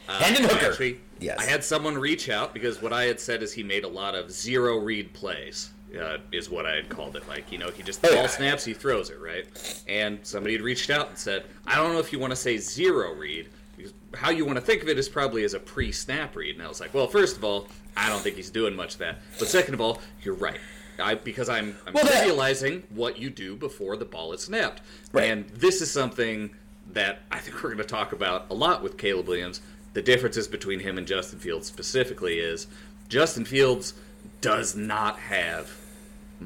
[0.09, 0.71] Uh, Hendon Hooker.
[0.71, 1.39] Actually, Yes.
[1.39, 4.15] I had someone reach out because what I had said is he made a lot
[4.15, 5.71] of zero read plays.
[5.99, 7.29] Uh, is what I had called it.
[7.29, 9.47] Like you know, he just Oh, ball snaps, he throws it right.
[9.87, 12.57] And somebody had reached out and said, I don't know if you want to say
[12.57, 13.49] zero read.
[13.77, 16.55] Because how you want to think of it is probably as a pre-snap read.
[16.57, 18.99] And I was like, well, first of all, I don't think he's doing much of
[19.01, 19.19] that.
[19.39, 20.61] But second of all, you're right.
[20.99, 24.81] I, because I'm, I'm Well, that- realizing what you do before the ball is snapped.
[25.13, 25.31] Right.
[25.31, 26.55] And this is something
[26.93, 29.61] that I think we're going to talk about a lot with Caleb Williams.
[29.95, 32.67] The differences between him and Justin Fields specifically is
[33.09, 33.95] Justin Fields
[34.41, 35.71] does not have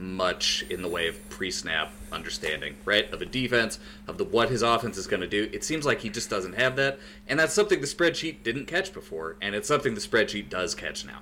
[0.01, 3.11] much in the way of pre-snap understanding, right?
[3.13, 5.49] Of a defense, of the what his offense is going to do.
[5.53, 8.93] It seems like he just doesn't have that, and that's something the spreadsheet didn't catch
[8.93, 11.21] before, and it's something the spreadsheet does catch now.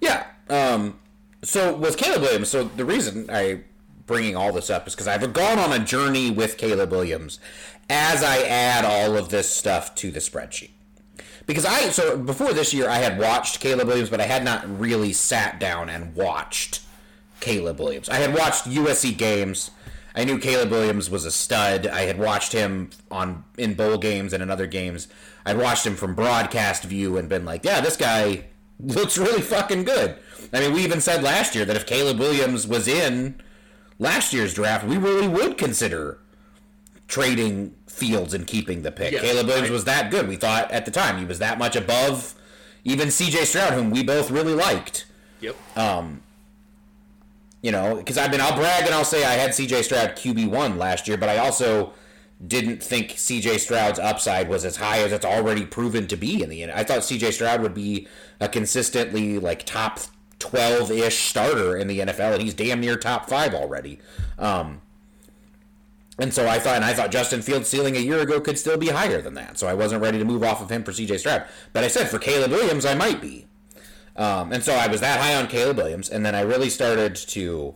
[0.00, 0.26] Yeah.
[0.48, 0.98] Um,
[1.42, 3.64] so with Caleb Williams, so the reason I
[4.06, 7.40] bringing all this up is because I've gone on a journey with Caleb Williams
[7.88, 10.70] as I add all of this stuff to the spreadsheet.
[11.46, 14.78] Because I so before this year I had watched Caleb Williams, but I had not
[14.78, 16.80] really sat down and watched
[17.40, 18.08] Caleb Williams.
[18.08, 19.70] I had watched USC games.
[20.16, 21.86] I knew Caleb Williams was a stud.
[21.86, 25.08] I had watched him on in bowl games and in other games.
[25.44, 28.46] I'd watched him from broadcast view and been like, yeah, this guy
[28.80, 30.16] looks really fucking good.
[30.52, 33.40] I mean, we even said last year that if Caleb Williams was in
[33.98, 36.20] last year's draft, we really would consider
[37.08, 39.12] trading Fields and keeping the pick.
[39.12, 40.26] Yes, Caleb Williams I- was that good.
[40.28, 42.34] We thought at the time he was that much above
[42.82, 45.06] even CJ Stroud, whom we both really liked.
[45.40, 45.56] Yep.
[45.76, 46.22] Um,
[47.64, 50.50] You know, because I've been, I'll brag and I'll say I had CJ Stroud QB
[50.50, 51.94] one last year, but I also
[52.46, 56.50] didn't think CJ Stroud's upside was as high as it's already proven to be in
[56.50, 56.72] the end.
[56.72, 58.06] I thought CJ Stroud would be
[58.38, 59.98] a consistently like top
[60.38, 63.98] twelve ish starter in the NFL, and he's damn near top five already.
[64.38, 64.82] Um,
[66.18, 68.76] and so I thought, and I thought Justin Fields' ceiling a year ago could still
[68.76, 69.58] be higher than that.
[69.58, 71.46] So I wasn't ready to move off of him for CJ Stroud.
[71.72, 73.46] But I said for Caleb Williams, I might be.
[74.16, 77.16] Um, and so I was that high on Caleb Williams, and then I really started
[77.16, 77.74] to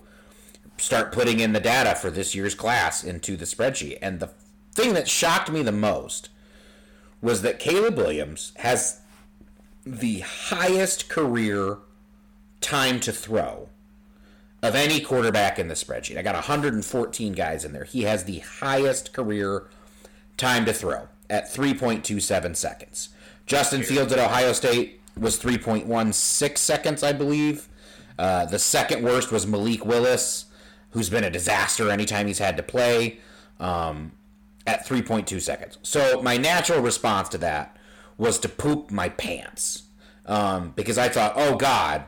[0.77, 3.99] start putting in the data for this year's class into the spreadsheet.
[4.01, 4.31] And the
[4.73, 6.29] thing that shocked me the most
[7.21, 9.01] was that Caleb Williams has
[9.85, 11.79] the highest career
[12.61, 13.69] time to throw
[14.63, 16.19] of any quarterback in the spreadsheet.
[16.19, 17.85] I got 114 guys in there.
[17.85, 19.67] He has the highest career
[20.37, 23.11] time to throw at 3.27 seconds.
[23.47, 27.69] Justin Fields at Ohio State was 3.16 seconds, I believe.
[28.19, 30.47] Uh, the second worst was Malik Willis,
[30.91, 33.21] who's been a disaster anytime he's had to play,
[33.61, 34.13] um,
[34.67, 35.79] at 3.2 seconds.
[35.83, 37.77] So my natural response to that
[38.17, 39.85] was to poop my pants
[40.27, 42.05] um, because I thought, oh God,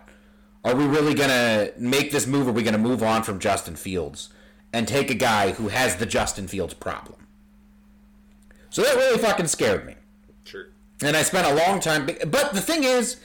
[0.64, 2.48] are we really to make this move?
[2.48, 4.28] Are we to move on from Justin Fields
[4.72, 7.26] and take a guy who has the Justin Fields problem?
[8.68, 9.94] So that really fucking scared me.
[11.02, 12.06] And I spent a long time.
[12.06, 13.16] But the thing is,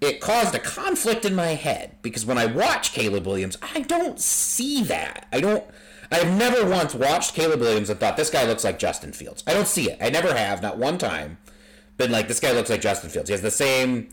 [0.00, 4.20] it caused a conflict in my head because when I watch Caleb Williams, I don't
[4.20, 5.26] see that.
[5.32, 5.64] I don't.
[6.10, 9.42] I've never once watched Caleb Williams and thought this guy looks like Justin Fields.
[9.46, 9.98] I don't see it.
[10.00, 11.38] I never have, not one time.
[11.96, 13.28] Been like this guy looks like Justin Fields.
[13.28, 14.10] He has the same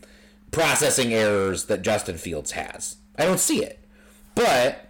[0.50, 2.96] processing errors that Justin Fields has.
[3.16, 3.82] I don't see it.
[4.34, 4.88] But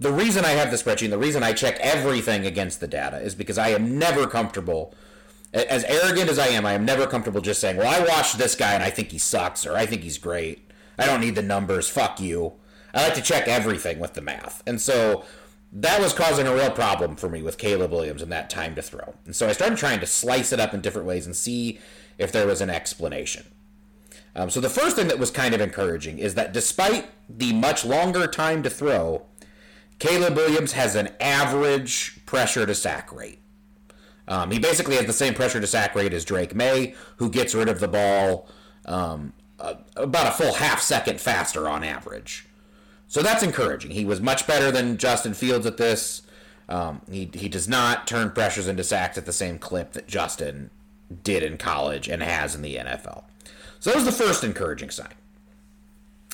[0.00, 3.34] the reason I have the spreadsheet, the reason I check everything against the data is
[3.34, 4.94] because I am never comfortable
[5.52, 8.54] as arrogant as I am, I am never comfortable just saying, "Well, I watched this
[8.54, 10.70] guy and I think he sucks or I think he's great.
[10.98, 11.88] I don't need the numbers.
[11.88, 12.54] Fuck you."
[12.92, 14.62] I like to check everything with the math.
[14.66, 15.24] And so
[15.72, 18.82] that was causing a real problem for me with Caleb Williams and that time to
[18.82, 19.14] throw.
[19.24, 21.78] And so I started trying to slice it up in different ways and see
[22.18, 23.44] if there was an explanation.
[24.34, 27.84] Um, so the first thing that was kind of encouraging is that despite the much
[27.84, 29.26] longer time to throw,
[29.98, 33.38] Caleb Williams has an average pressure to sack rate.
[34.30, 37.54] Um, he basically has the same pressure to sack rate as Drake Maye, who gets
[37.54, 38.48] rid of the ball
[38.86, 39.32] um,
[39.96, 42.46] about a full half second faster on average.
[43.08, 43.90] So that's encouraging.
[43.90, 46.22] He was much better than Justin Fields at this.
[46.68, 50.70] Um, he, he does not turn pressures into sacks at the same clip that Justin
[51.24, 53.24] did in college and has in the NFL.
[53.80, 55.14] So that was the first encouraging sign.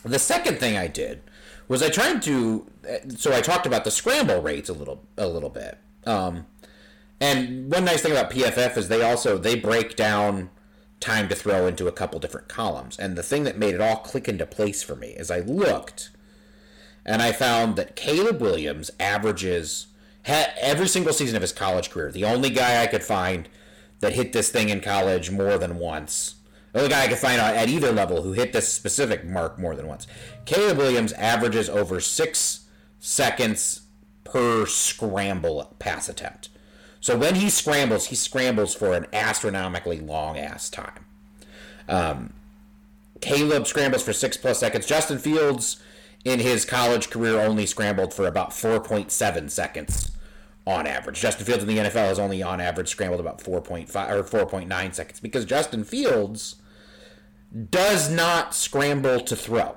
[0.04, 1.22] The second thing I did
[1.66, 2.66] was I tried to.
[3.16, 5.78] So I talked about the scramble rates a little a little bit.
[6.04, 6.46] Um,
[7.20, 10.50] and one nice thing about PFF is they also they break down
[11.00, 12.98] time to throw into a couple different columns.
[12.98, 16.10] And the thing that made it all click into place for me is I looked
[17.04, 19.86] and I found that Caleb Williams averages
[20.26, 22.10] every single season of his college career.
[22.10, 23.48] The only guy I could find
[24.00, 26.34] that hit this thing in college more than once.
[26.72, 29.76] The only guy I could find at either level who hit this specific mark more
[29.76, 30.06] than once.
[30.44, 32.66] Caleb Williams averages over six
[32.98, 33.82] seconds
[34.24, 36.48] per scramble pass attempt.
[37.06, 41.04] So when he scrambles, he scrambles for an astronomically long ass time.
[41.88, 42.32] Um,
[43.20, 44.86] Caleb scrambles for six plus seconds.
[44.86, 45.80] Justin Fields,
[46.24, 50.10] in his college career, only scrambled for about 4.7 seconds
[50.66, 51.20] on average.
[51.20, 55.20] Justin Fields in the NFL has only on average scrambled about 4.5 or 4.9 seconds
[55.20, 56.56] because Justin Fields
[57.70, 59.76] does not scramble to throw.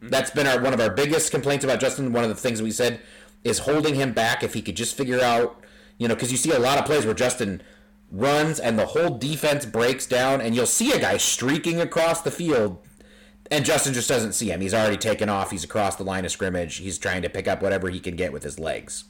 [0.00, 2.12] That's been our one of our biggest complaints about Justin.
[2.12, 3.00] One of the things we said
[3.42, 4.44] is holding him back.
[4.44, 5.60] If he could just figure out
[6.00, 7.62] you know, because you see a lot of plays where Justin
[8.10, 12.30] runs and the whole defense breaks down, and you'll see a guy streaking across the
[12.30, 12.78] field,
[13.50, 14.62] and Justin just doesn't see him.
[14.62, 15.50] He's already taken off.
[15.50, 16.76] He's across the line of scrimmage.
[16.76, 19.04] He's trying to pick up whatever he can get with his legs.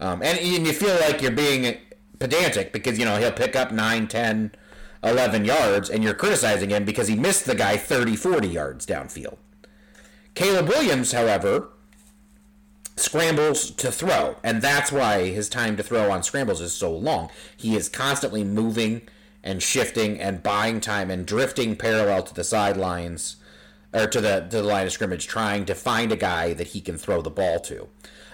[0.00, 1.76] Um, and, and you feel like you're being
[2.18, 4.52] pedantic because, you know, he'll pick up 9, 10,
[5.04, 9.36] 11 yards, and you're criticizing him because he missed the guy 30, 40 yards downfield.
[10.34, 11.68] Caleb Williams, however,
[12.96, 17.30] scrambles to throw, and that's why his time to throw on scrambles is so long.
[17.56, 19.02] He is constantly moving
[19.42, 23.36] and shifting and buying time and drifting parallel to the sidelines
[23.92, 26.80] or to the to the line of scrimmage, trying to find a guy that he
[26.80, 27.88] can throw the ball to.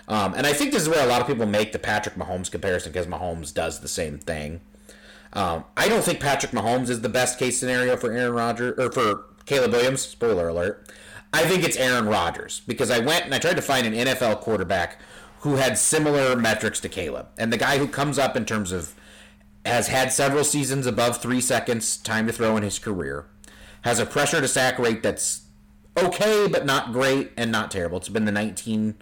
[0.08, 2.50] Um, and I think this is where a lot of people make the Patrick Mahomes
[2.50, 4.60] comparison because Mahomes does the same thing.
[5.32, 8.90] Um, I don't think Patrick Mahomes is the best case scenario for Aaron Rodgers or
[8.92, 10.02] for Caleb Williams.
[10.02, 10.88] Spoiler alert.
[11.32, 14.40] I think it's Aaron Rodgers because I went and I tried to find an NFL
[14.40, 15.00] quarterback
[15.40, 17.28] who had similar metrics to Caleb.
[17.38, 18.94] And the guy who comes up in terms of
[19.64, 23.26] has had several seasons above three seconds time to throw in his career,
[23.82, 25.42] has a pressure to sack rate that's
[25.96, 27.98] okay, but not great and not terrible.
[27.98, 28.94] It's been the 19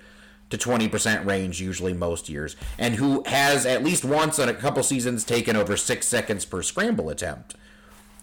[0.51, 4.83] to 20% range usually most years, and who has at least once in a couple
[4.83, 7.55] seasons taken over six seconds per scramble attempt,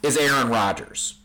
[0.01, 1.15] is Aaron Rodgers.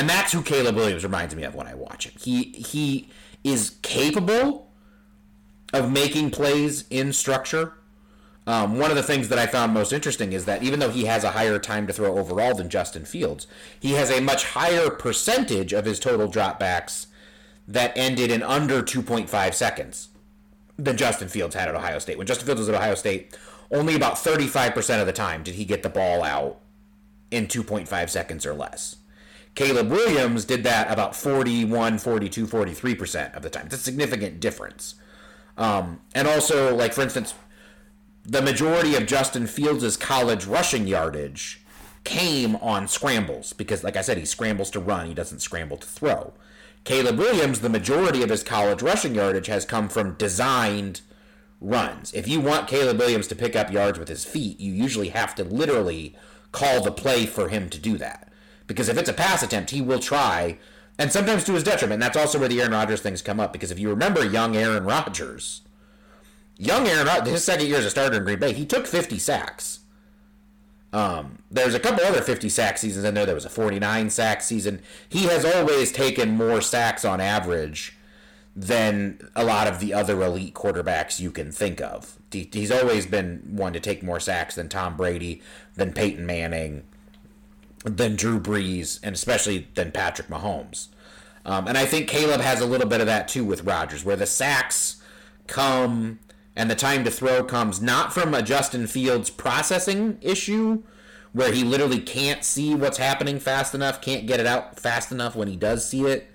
[0.00, 2.14] And that's who Caleb Williams reminds me of when I watch him.
[2.18, 3.10] He he
[3.44, 4.72] is capable
[5.74, 7.74] of making plays in structure.
[8.46, 11.04] Um, one of the things that I found most interesting is that even though he
[11.04, 13.46] has a higher time to throw overall than Justin Fields,
[13.78, 17.08] he has a much higher percentage of his total dropbacks
[17.68, 20.08] that ended in under 2.5 seconds
[20.78, 22.16] than Justin Fields had at Ohio State.
[22.16, 23.36] When Justin Fields was at Ohio State,
[23.70, 26.58] only about 35% of the time did he get the ball out
[27.30, 28.96] in 2.5 seconds or less.
[29.60, 33.66] Caleb Williams did that about 41, 42, 43% of the time.
[33.66, 34.94] It's a significant difference.
[35.58, 37.34] Um, and also, like, for instance,
[38.24, 41.62] the majority of Justin Fields' college rushing yardage
[42.04, 45.86] came on scrambles because, like I said, he scrambles to run, he doesn't scramble to
[45.86, 46.32] throw.
[46.84, 51.02] Caleb Williams, the majority of his college rushing yardage has come from designed
[51.60, 52.14] runs.
[52.14, 55.34] If you want Caleb Williams to pick up yards with his feet, you usually have
[55.34, 56.16] to literally
[56.50, 58.29] call the play for him to do that.
[58.70, 60.56] Because if it's a pass attempt, he will try
[60.96, 61.98] and sometimes to his detriment.
[62.00, 64.84] That's also where the Aaron Rodgers things come up because if you remember young Aaron
[64.84, 65.62] Rodgers,
[66.56, 69.18] young Aaron Rodgers, his second year as a starter in Green Bay, he took 50
[69.18, 69.80] sacks.
[70.92, 73.26] Um, there's a couple other 50 sack seasons in there.
[73.26, 74.82] There was a 49 sack season.
[75.08, 77.96] He has always taken more sacks on average
[78.54, 82.18] than a lot of the other elite quarterbacks you can think of.
[82.30, 85.42] He's always been one to take more sacks than Tom Brady,
[85.74, 86.84] than Peyton Manning,
[87.84, 90.88] than Drew Brees, and especially than Patrick Mahomes.
[91.44, 94.16] Um, and I think Caleb has a little bit of that too with Rodgers, where
[94.16, 95.02] the sacks
[95.46, 96.18] come
[96.54, 100.82] and the time to throw comes not from a Justin Fields processing issue
[101.32, 105.36] where he literally can't see what's happening fast enough, can't get it out fast enough
[105.36, 106.30] when he does see it.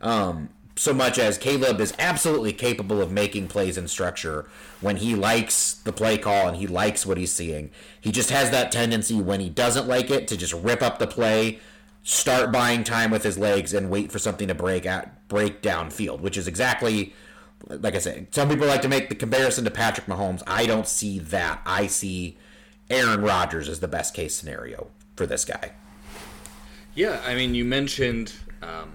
[0.00, 4.48] Um, so much as Caleb is absolutely capable of making plays in structure
[4.80, 7.70] when he likes the play call and he likes what he's seeing.
[8.00, 11.06] He just has that tendency when he doesn't like it to just rip up the
[11.06, 11.58] play,
[12.02, 16.20] start buying time with his legs, and wait for something to break out, break downfield,
[16.20, 17.14] which is exactly
[17.68, 20.42] like I said, some people like to make the comparison to Patrick Mahomes.
[20.46, 21.60] I don't see that.
[21.64, 22.36] I see
[22.90, 25.72] Aaron Rodgers as the best case scenario for this guy.
[26.94, 28.92] Yeah, I mean, you mentioned um,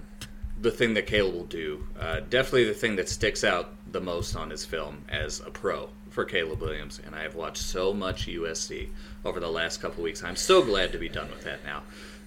[0.62, 1.88] the thing that Caleb will do.
[2.00, 5.90] Uh, definitely the thing that sticks out the most on his film as a pro
[6.10, 7.00] for Caleb Williams.
[7.06, 8.90] And I have watched so much USC
[9.24, 10.24] over the last couple weeks.
[10.24, 11.84] I'm so glad to be done with that now.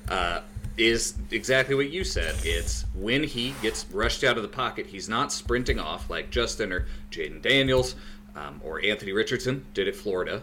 [0.09, 0.41] Uh,
[0.77, 2.35] is exactly what you said.
[2.43, 6.73] It's when he gets rushed out of the pocket, he's not sprinting off like Justin
[6.73, 7.97] or Jayden Daniels
[8.35, 10.43] um, or Anthony Richardson did at Florida.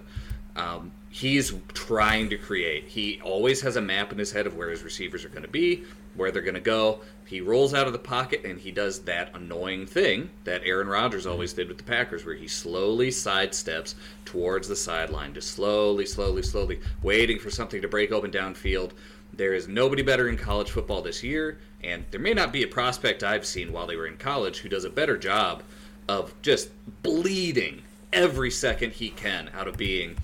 [0.55, 2.85] Um, he's trying to create.
[2.85, 5.47] He always has a map in his head of where his receivers are going to
[5.47, 5.83] be,
[6.17, 6.99] where they're going to go.
[7.25, 11.25] He rolls out of the pocket and he does that annoying thing that Aaron Rodgers
[11.25, 16.43] always did with the Packers, where he slowly sidesteps towards the sideline, just slowly, slowly,
[16.43, 18.91] slowly, waiting for something to break open downfield
[19.33, 22.67] there is nobody better in college football this year, and there may not be a
[22.67, 25.63] prospect I've seen while they were in college who does a better job
[26.07, 26.69] of just
[27.03, 30.17] bleeding every second he can out of being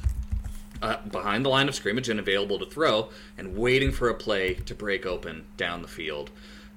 [0.84, 4.54] uh, behind the line of scrimmage and available to throw and waiting for a play
[4.54, 6.30] to break open down the field.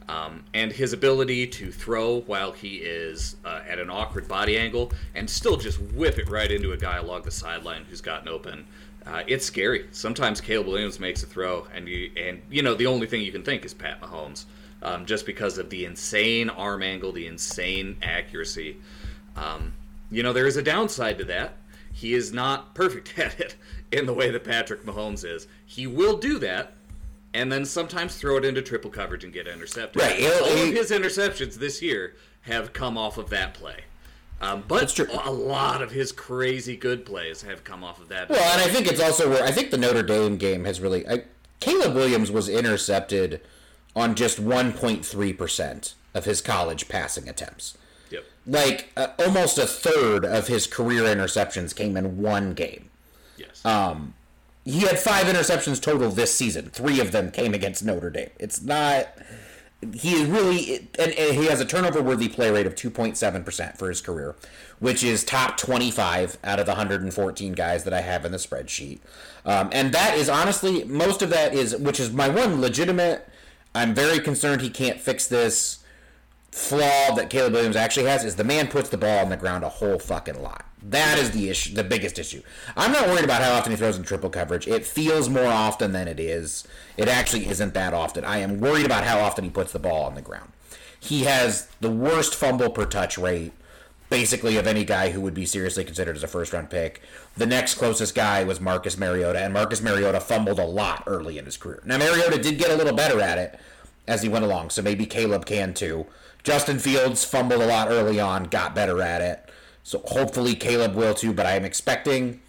[0.08, 4.92] Um, and his ability to throw while he is uh, at an awkward body angle
[5.14, 8.66] and still just whip it right into a guy along the sideline who's gotten open
[9.06, 9.86] uh, it's scary.
[9.92, 13.30] Sometimes Caleb Williams makes a throw, and you and you know the only thing you
[13.30, 14.46] can think is Pat Mahomes,
[14.82, 18.76] um, just because of the insane arm angle, the insane accuracy.
[19.36, 19.72] Um,
[20.10, 21.54] you know there is a downside to that.
[21.96, 23.56] He is not perfect at it
[23.90, 25.48] in the way that Patrick Mahomes is.
[25.64, 26.74] He will do that,
[27.32, 30.02] and then sometimes throw it into triple coverage and get intercepted.
[30.02, 30.22] Right.
[30.22, 33.84] All of his interceptions this year have come off of that play.
[34.42, 38.28] Um, but a lot of his crazy good plays have come off of that.
[38.28, 41.08] Well, and I think it's also where I think the Notre Dame game has really.
[41.08, 41.24] I,
[41.60, 43.40] Caleb Williams was intercepted
[43.94, 47.78] on just 1.3% of his college passing attempts.
[48.46, 52.90] Like uh, almost a third of his career interceptions came in one game.
[53.36, 53.64] Yes.
[53.64, 54.14] Um,
[54.64, 56.70] he had five interceptions total this season.
[56.70, 58.30] Three of them came against Notre Dame.
[58.38, 59.08] It's not
[59.92, 63.88] he is really and, and, he has a turnover worthy play rate of 2.7% for
[63.88, 64.34] his career
[64.78, 69.00] which is top 25 out of the 114 guys that i have in the spreadsheet
[69.44, 73.28] um, and that is honestly most of that is which is my one legitimate
[73.74, 75.84] i'm very concerned he can't fix this
[76.56, 79.62] flaw that caleb williams actually has is the man puts the ball on the ground
[79.62, 82.42] a whole fucking lot that is the issue, the biggest issue.
[82.76, 84.68] I'm not worried about how often he throws in triple coverage.
[84.68, 86.66] It feels more often than it is.
[86.96, 88.24] It actually isn't that often.
[88.24, 90.52] I am worried about how often he puts the ball on the ground.
[90.98, 93.52] He has the worst fumble per touch rate,
[94.10, 97.02] basically, of any guy who would be seriously considered as a first round pick.
[97.36, 101.46] The next closest guy was Marcus Mariota, and Marcus Mariota fumbled a lot early in
[101.46, 101.82] his career.
[101.84, 103.58] Now, Mariota did get a little better at it
[104.06, 106.06] as he went along, so maybe Caleb can too.
[106.46, 109.50] Justin Fields fumbled a lot early on, got better at it.
[109.82, 111.32] So hopefully Caleb will too.
[111.32, 112.40] But I am expecting,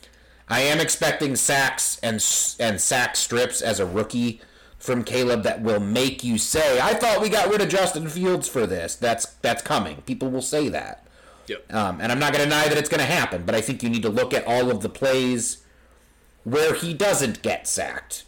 [0.48, 2.24] I am expecting sacks and
[2.60, 4.40] and sack strips as a rookie
[4.78, 8.48] from Caleb that will make you say, "I thought we got rid of Justin Fields
[8.48, 10.04] for this." That's that's coming.
[10.04, 11.04] People will say that.
[11.48, 11.74] Yep.
[11.74, 13.82] Um, and I'm not going to deny that it's going to happen, but I think
[13.82, 15.64] you need to look at all of the plays
[16.44, 18.26] where he doesn't get sacked,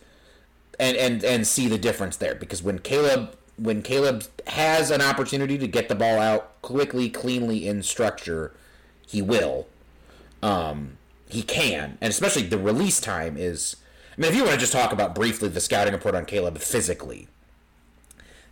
[0.79, 2.33] and and and see the difference there.
[2.33, 7.67] Because when Caleb when Caleb has an opportunity to get the ball out quickly, cleanly
[7.67, 8.53] in structure,
[9.05, 9.67] he will.
[10.41, 10.97] Um,
[11.27, 13.75] he can, and especially the release time is.
[14.17, 16.57] I mean, if you want to just talk about briefly the scouting report on Caleb
[16.57, 17.27] physically,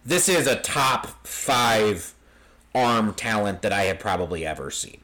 [0.05, 2.13] this is a top five
[2.73, 5.01] arm talent that I have probably ever seen.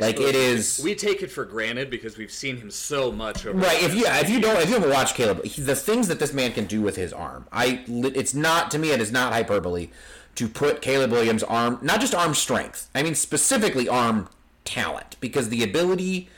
[0.00, 0.80] Like it is.
[0.82, 3.46] We take it for granted because we've seen him so much.
[3.46, 3.82] Over right.
[3.82, 6.32] If you if you don't if you haven't watched Caleb, he, the things that this
[6.32, 9.90] man can do with his arm, I it's not to me it is not hyperbole
[10.34, 14.28] to put Caleb Williams' arm, not just arm strength, I mean specifically arm
[14.64, 16.28] talent, because the ability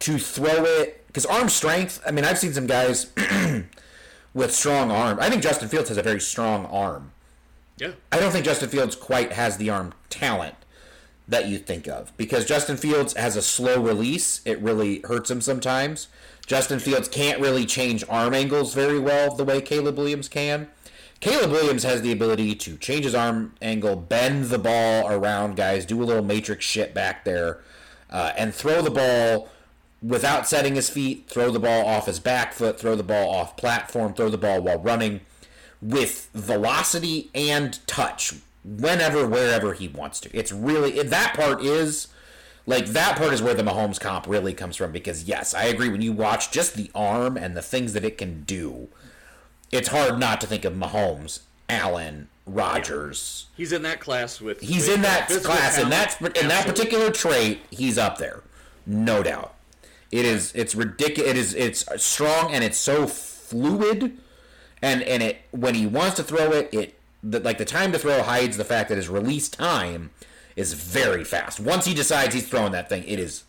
[0.00, 3.10] to throw it, because arm strength, I mean, I've seen some guys
[4.34, 5.18] with strong arm.
[5.20, 7.12] I think Justin Fields has a very strong arm.
[7.78, 7.92] Yeah.
[8.12, 10.54] I don't think Justin Fields quite has the arm talent
[11.26, 14.40] that you think of because Justin Fields has a slow release.
[14.44, 16.08] It really hurts him sometimes.
[16.46, 20.68] Justin Fields can't really change arm angles very well the way Caleb Williams can.
[21.20, 25.86] Caleb Williams has the ability to change his arm angle, bend the ball around guys,
[25.86, 27.60] do a little matrix shit back there,
[28.10, 29.48] uh, and throw the ball
[30.02, 33.56] without setting his feet, throw the ball off his back foot, throw the ball off
[33.56, 35.22] platform, throw the ball while running
[35.80, 38.34] with velocity and touch
[38.64, 40.36] whenever, wherever he wants to.
[40.36, 42.08] It's really, that part is
[42.66, 45.88] like that part is where the Mahomes comp really comes from because yes, I agree
[45.88, 48.88] when you watch just the arm and the things that it can do,
[49.70, 53.46] it's hard not to think of Mahomes, Allen, Rodgers.
[53.56, 54.60] He's in that class with.
[54.60, 56.36] He's with in that class in that talent.
[56.38, 58.42] in that particular trait, he's up there.
[58.86, 59.54] No doubt.
[60.10, 64.16] It is it's ridiculous it is it's strong and it's so fluid
[64.80, 66.94] and and it when he wants to throw it, it
[67.24, 70.10] the, like the time to throw hides the fact that his release time
[70.54, 71.58] is very fast.
[71.58, 73.44] Once he decides he's throwing that thing, it is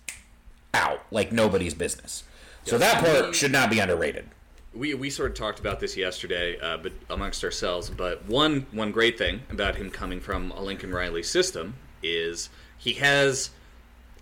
[0.73, 2.23] out like nobody's business.
[2.63, 4.25] So that part should not be underrated.
[4.73, 7.89] we, we sort of talked about this yesterday, uh, but amongst ourselves.
[7.89, 12.93] But one one great thing about him coming from a Lincoln Riley system is he
[12.93, 13.51] has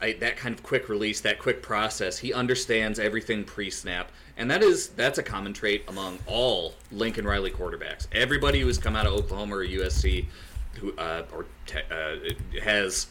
[0.04, 2.18] I, that kind of quick release, that quick process.
[2.18, 7.52] He understands everything pre-snap, and that is that's a common trait among all Lincoln Riley
[7.52, 8.08] quarterbacks.
[8.12, 10.26] Everybody who has come out of Oklahoma or USC,
[10.74, 13.08] who uh, or te- uh, has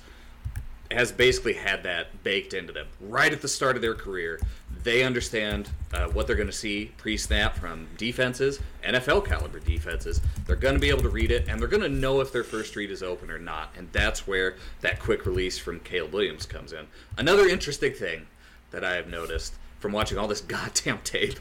[0.90, 4.38] has basically had that baked into them right at the start of their career.
[4.82, 10.20] They understand uh, what they're going to see pre-snap from defenses, NFL caliber defenses.
[10.46, 12.42] They're going to be able to read it, and they're going to know if their
[12.42, 13.70] first read is open or not.
[13.76, 16.86] And that's where that quick release from Caleb Williams comes in.
[17.16, 18.26] Another interesting thing
[18.72, 21.38] that I have noticed from watching all this goddamn tape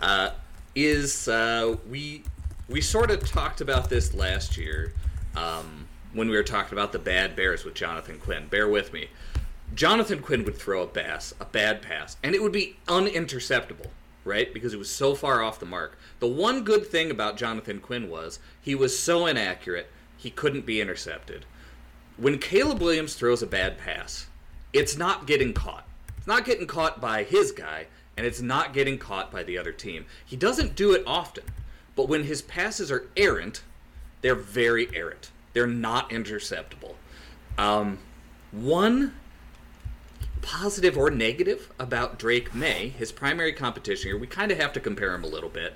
[0.00, 0.30] uh,
[0.74, 2.22] is uh, we
[2.68, 4.92] we sort of talked about this last year
[5.34, 8.46] um, when we were talking about the bad Bears with Jonathan Quinn.
[8.48, 9.08] Bear with me.
[9.74, 13.88] Jonathan Quinn would throw a pass, a bad pass, and it would be uninterceptable,
[14.24, 14.52] right?
[14.52, 15.98] Because it was so far off the mark.
[16.20, 20.80] The one good thing about Jonathan Quinn was he was so inaccurate, he couldn't be
[20.80, 21.44] intercepted.
[22.16, 24.26] When Caleb Williams throws a bad pass,
[24.72, 25.86] it's not getting caught.
[26.16, 29.72] It's not getting caught by his guy, and it's not getting caught by the other
[29.72, 30.06] team.
[30.26, 31.44] He doesn't do it often,
[31.94, 33.62] but when his passes are errant,
[34.22, 35.30] they're very errant.
[35.52, 36.94] They're not interceptable.
[37.56, 37.98] Um,
[38.50, 39.14] one
[40.42, 44.80] positive or negative about Drake Maye, his primary competition here, we kind of have to
[44.80, 45.74] compare him a little bit.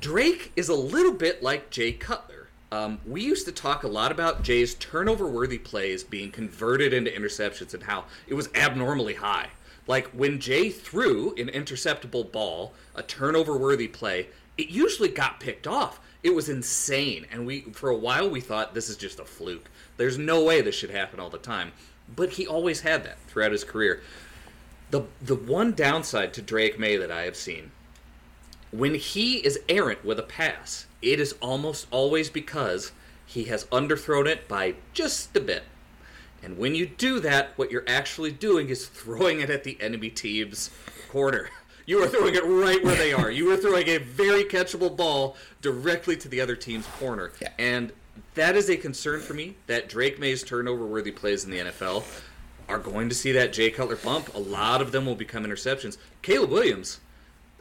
[0.00, 2.48] Drake is a little bit like Jay Cutler.
[2.72, 7.10] Um, we used to talk a lot about Jay's turnover worthy plays being converted into
[7.10, 9.50] interceptions and how it was abnormally high.
[9.86, 15.66] Like when Jay threw an interceptable ball, a turnover worthy play, it usually got picked
[15.66, 16.00] off.
[16.22, 17.26] It was insane.
[17.30, 19.70] And we for a while we thought this is just a fluke.
[19.96, 21.72] There's no way this should happen all the time.
[22.14, 24.02] But he always had that throughout his career.
[24.90, 27.72] The the one downside to Drake Maye that I have seen
[28.74, 32.90] when he is errant with a pass, it is almost always because
[33.24, 35.62] he has underthrown it by just a bit.
[36.42, 40.10] And when you do that, what you're actually doing is throwing it at the enemy
[40.10, 40.70] team's
[41.10, 41.50] corner.
[41.86, 43.30] You are throwing it right where they are.
[43.30, 47.30] You are throwing a very catchable ball directly to the other team's corner.
[47.42, 47.50] Yeah.
[47.58, 47.92] And
[48.34, 52.04] that is a concern for me that Drake Maye's turnover worthy plays in the NFL
[52.68, 54.34] are going to see that Jay Cutler bump.
[54.34, 55.98] A lot of them will become interceptions.
[56.22, 57.00] Caleb Williams,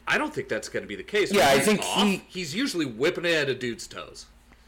[0.08, 1.32] I don't think that's going to be the case.
[1.32, 4.26] Yeah, I think off, he- he's usually whipping it at a dude's toes.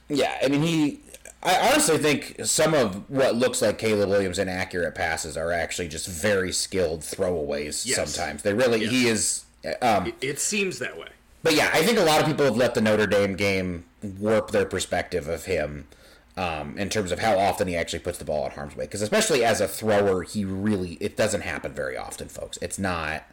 [0.10, 1.00] Yeah, I mean he.
[1.42, 6.08] I honestly think some of what looks like Caleb Williams' inaccurate passes are actually just
[6.08, 7.86] very skilled throwaways.
[7.86, 8.14] Yes.
[8.14, 8.92] Sometimes they really Yes.
[8.92, 9.46] he is.
[9.82, 11.08] Um, It seems that way.
[11.46, 14.50] But yeah, I think a lot of people have let the Notre Dame game warp
[14.50, 15.88] their perspective of him
[16.36, 18.86] um, in terms of how often he actually puts the ball in harm's way.
[18.86, 22.58] Because especially as a thrower, he really it doesn't happen very often, folks.
[22.64, 23.26] It's not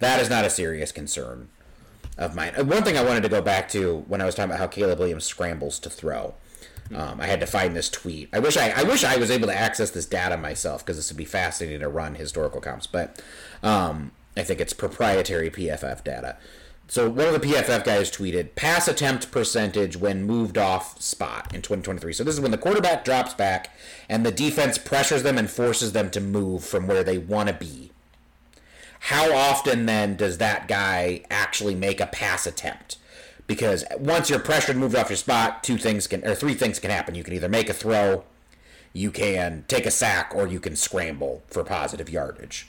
[0.00, 1.48] that is not a serious concern
[2.18, 2.54] of mine.
[2.58, 4.66] Uh, One thing I wanted to go back to when I was talking about how
[4.66, 6.34] Caleb Williams scrambles to throw.
[6.92, 8.30] Um, I had to find this tweet.
[8.32, 11.08] I wish I, I wish I was able to access this data myself because this
[11.08, 12.88] would be fascinating to run historical comps.
[12.88, 13.22] But
[13.62, 16.36] um, I think it's proprietary PFF data.
[16.90, 21.62] So one of the PFF guys tweeted pass attempt percentage when moved off spot in
[21.62, 22.12] 2023.
[22.12, 23.70] So this is when the quarterback drops back
[24.08, 27.54] and the defense pressures them and forces them to move from where they want to
[27.54, 27.92] be.
[29.04, 32.96] How often then does that guy actually make a pass attempt?
[33.50, 36.78] because once you're pressured, and moved off your spot, two things can or three things
[36.78, 37.16] can happen.
[37.16, 38.22] You can either make a throw,
[38.92, 42.68] you can take a sack, or you can scramble for positive yardage.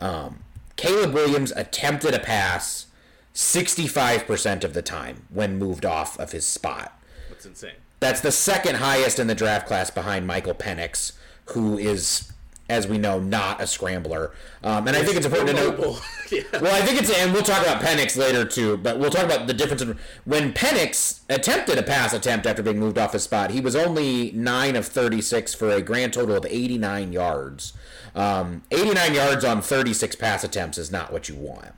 [0.00, 0.44] Um,
[0.76, 2.86] Caleb Williams attempted a pass
[3.34, 7.00] 65% of the time when moved off of his spot.
[7.28, 7.74] That's insane.
[8.00, 11.12] That's the second highest in the draft class behind Michael Penix,
[11.46, 12.32] who is,
[12.68, 14.32] as we know, not a scrambler.
[14.64, 16.02] Um, and I think it's important to note.
[16.32, 16.42] yeah.
[16.60, 19.46] Well, I think it's, and we'll talk about Penix later too, but we'll talk about
[19.46, 23.52] the difference in when Penix attempted a pass attempt after being moved off his spot.
[23.52, 27.72] He was only nine of 36 for a grand total of 89 yards.
[28.14, 31.72] Um, 89 yards on 36 pass attempts is not what you want.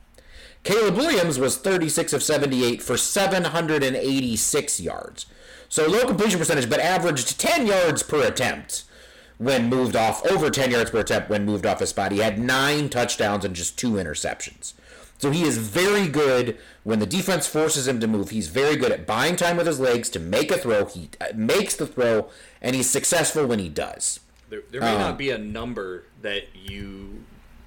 [0.64, 5.26] Caleb Williams was 36 of 78 for 786 yards.
[5.68, 8.84] So low completion percentage, but averaged 10 yards per attempt
[9.36, 12.12] when moved off, over 10 yards per attempt when moved off his spot.
[12.12, 14.72] He had nine touchdowns and just two interceptions.
[15.18, 18.30] So he is very good when the defense forces him to move.
[18.30, 20.86] He's very good at buying time with his legs to make a throw.
[20.86, 22.28] He uh, makes the throw,
[22.60, 24.20] and he's successful when he does.
[24.48, 27.24] There, there may not be a number that you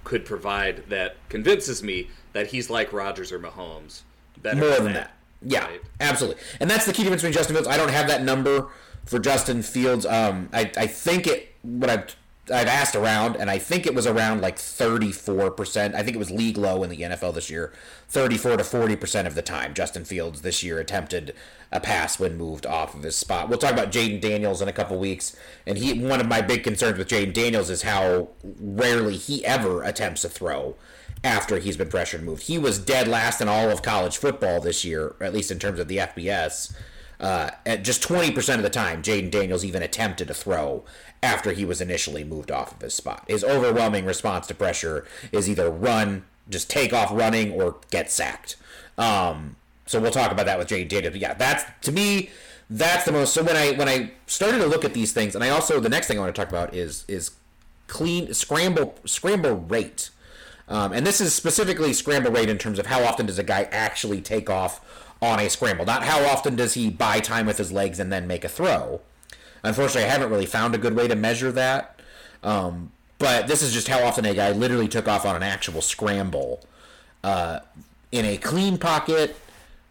[0.07, 4.03] could provide that convinces me that he's like Rodgers or Mahomes.
[4.41, 5.11] Better More than that.
[5.41, 5.81] Yeah, right?
[5.99, 6.41] absolutely.
[6.61, 7.67] And that's the key difference between Justin Fields.
[7.67, 8.69] I don't have that number
[9.03, 10.05] for Justin Fields.
[10.05, 12.15] Um, I, I think it what I've
[12.51, 15.93] I've asked around, and I think it was around like 34%.
[15.95, 17.73] I think it was league low in the NFL this year.
[18.09, 21.33] 34 to 40% of the time, Justin Fields this year attempted
[21.71, 23.49] a pass when moved off of his spot.
[23.49, 25.35] We'll talk about Jayden Daniels in a couple weeks,
[25.65, 29.83] and he one of my big concerns with Jayden Daniels is how rarely he ever
[29.83, 30.75] attempts a throw
[31.23, 32.43] after he's been pressured and moved.
[32.43, 35.79] He was dead last in all of college football this year, at least in terms
[35.79, 36.73] of the FBS.
[37.19, 40.83] Uh, at just 20% of the time, Jayden Daniels even attempted a throw
[41.23, 43.23] after he was initially moved off of his spot.
[43.27, 48.55] His overwhelming response to pressure is either run, just take off running, or get sacked.
[48.97, 49.55] Um,
[49.87, 51.13] so we'll talk about that with Jayden Daniels.
[51.13, 52.29] But yeah, that's to me,
[52.69, 53.33] that's the most.
[53.33, 55.89] So when I when I started to look at these things, and I also the
[55.89, 57.31] next thing I want to talk about is is
[57.87, 60.09] clean scramble scramble rate.
[60.69, 63.69] Um, and this is specifically scramble rate in terms of how often does a guy
[63.71, 64.81] actually take off
[65.21, 68.27] on a scramble, not how often does he buy time with his legs and then
[68.27, 69.01] make a throw.
[69.63, 71.99] Unfortunately, I haven't really found a good way to measure that.
[72.43, 75.81] Um, but this is just how often a guy literally took off on an actual
[75.81, 76.61] scramble
[77.23, 77.59] uh,
[78.11, 79.35] in a clean pocket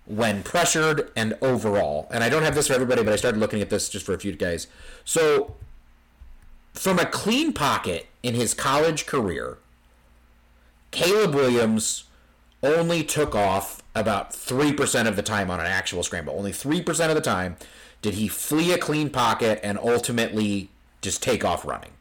[0.06, 2.06] when pressured and overall.
[2.12, 4.14] And I don't have this for everybody, but I started looking at this just for
[4.14, 4.68] a few guys.
[5.04, 5.56] So,
[6.72, 9.58] from a clean pocket in his college career,
[10.92, 12.04] Caleb Williams
[12.66, 16.34] only took off about 3% of the time on an actual scramble.
[16.36, 17.56] Only 3% of the time
[18.02, 20.68] did he flee a clean pocket and ultimately
[21.00, 21.92] just take off running.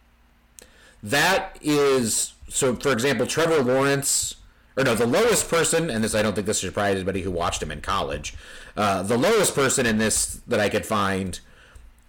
[1.02, 4.36] That is so for example, Trevor Lawrence
[4.78, 7.32] or no, the lowest person, and this I don't think this is surprised anybody who
[7.32, 8.36] watched him in college.
[8.76, 11.40] Uh, the lowest person in this that I could find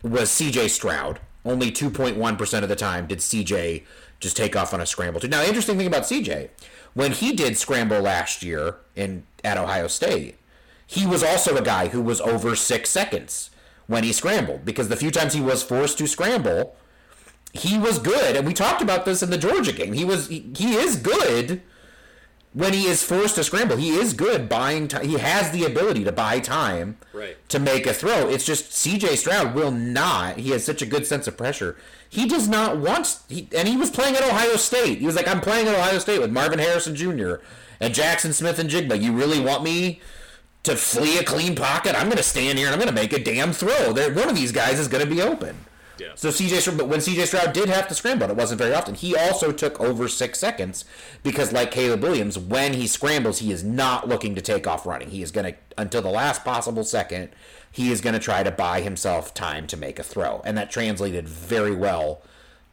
[0.02, 0.68] was C.J.
[0.68, 1.20] Stroud.
[1.44, 3.84] Only 2.1% of the time did C.J.
[4.18, 5.20] just take off on a scramble.
[5.28, 6.50] Now, interesting thing about C.J.
[6.96, 10.38] When he did scramble last year in at Ohio State,
[10.86, 13.50] he was also a guy who was over six seconds
[13.86, 16.74] when he scrambled because the few times he was forced to scramble,
[17.52, 18.34] he was good.
[18.34, 19.92] And we talked about this in the Georgia game.
[19.92, 21.60] He was he, he is good
[22.56, 23.76] when he is forced to scramble.
[23.76, 25.06] He is good buying time.
[25.06, 27.36] He has the ability to buy time Right.
[27.50, 28.30] to make a throw.
[28.30, 29.16] It's just C.J.
[29.16, 30.38] Stroud will not.
[30.38, 31.76] He has such a good sense of pressure.
[32.08, 33.18] He does not want.
[33.28, 35.00] He, and he was playing at Ohio State.
[35.00, 37.34] He was like, I'm playing at Ohio State with Marvin Harrison Jr.
[37.78, 39.02] and Jaxon Smith-Njigba.
[39.02, 40.00] You really want me
[40.62, 41.94] to flee a clean pocket?
[41.94, 43.92] I'm going to stand here and I'm going to make a damn throw.
[43.92, 45.56] There, one of these guys is going to be open.
[46.14, 48.94] So CJ but when CJ Stroud did have to scramble, it wasn't very often.
[48.94, 50.84] He also took over six seconds
[51.22, 55.10] because, like Caleb Williams, when he scrambles, he is not looking to take off running.
[55.10, 57.30] He is going to until the last possible second.
[57.70, 60.70] He is going to try to buy himself time to make a throw, and that
[60.70, 62.22] translated very well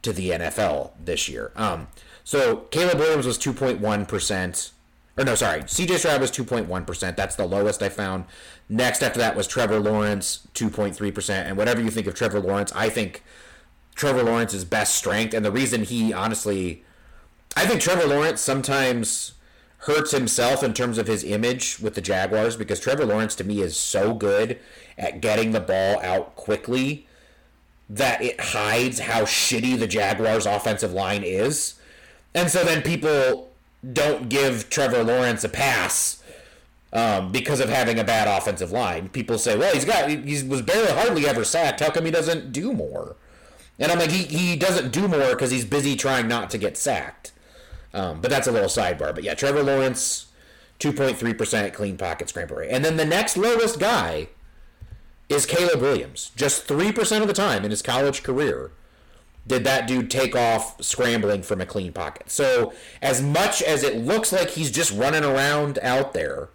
[0.01, 1.51] to the NFL this year.
[1.55, 1.88] Um,
[2.24, 4.71] so Caleb Williams was two point one percent.
[5.18, 7.16] Or no, sorry, CJ Stroud was 2.1%.
[7.16, 8.26] That's the lowest I found.
[8.68, 11.30] Next after that was Trevor Lawrence, 2.3%.
[11.30, 13.24] And whatever you think of Trevor Lawrence, I think
[13.95, 16.84] Trevor Lawrence's best strength, and the reason he honestly,
[17.55, 19.34] I think Trevor Lawrence sometimes
[19.80, 23.61] hurts himself in terms of his image with the Jaguars because Trevor Lawrence to me
[23.61, 24.57] is so good
[24.97, 27.05] at getting the ball out quickly
[27.89, 31.76] that it hides how shitty the Jaguars' offensive line is.
[32.34, 33.52] And so then people
[33.91, 36.23] don't give Trevor Lawrence a pass
[36.93, 39.09] um, because of having a bad offensive line.
[39.09, 41.79] People say, "Well, he's got he was barely hardly ever sacked.
[41.79, 43.15] How come he doesn't do more?"
[43.79, 46.77] And I'm like, he, he doesn't do more because he's busy trying not to get
[46.77, 47.31] sacked.
[47.93, 49.13] Um, but that's a little sidebar.
[49.13, 50.27] But yeah, Trevor Lawrence,
[50.79, 52.69] 2.3% clean pocket scramble rate.
[52.69, 54.29] And then the next lowest guy
[55.29, 56.31] is Caleb Williams.
[56.36, 58.71] Just 3% of the time in his college career
[59.45, 62.31] did that dude take off scrambling from a clean pocket.
[62.31, 66.49] So, as much as it looks like he's just running around out there,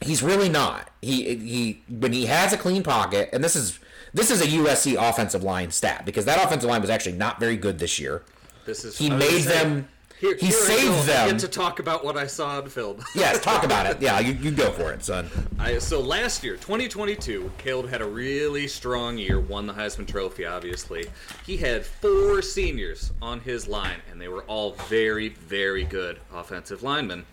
[0.00, 0.90] he's really not.
[1.02, 3.78] He he when he has a clean pocket, and this is
[4.14, 7.56] this is a USC offensive line stat because that offensive line was actually not very
[7.56, 8.22] good this year.
[8.64, 9.88] This is He made them.
[10.20, 10.92] Here, he here saved.
[10.92, 11.30] I them.
[11.30, 12.98] get to talk about what I saw on film.
[13.14, 14.00] Yes, talk about it.
[14.00, 15.28] Yeah, you, you go for it, son.
[15.58, 20.44] I, so last year, 2022, Caleb had a really strong year, won the Heisman Trophy,
[20.44, 21.06] obviously.
[21.44, 26.82] He had four seniors on his line, and they were all very, very good offensive
[26.82, 27.26] linemen.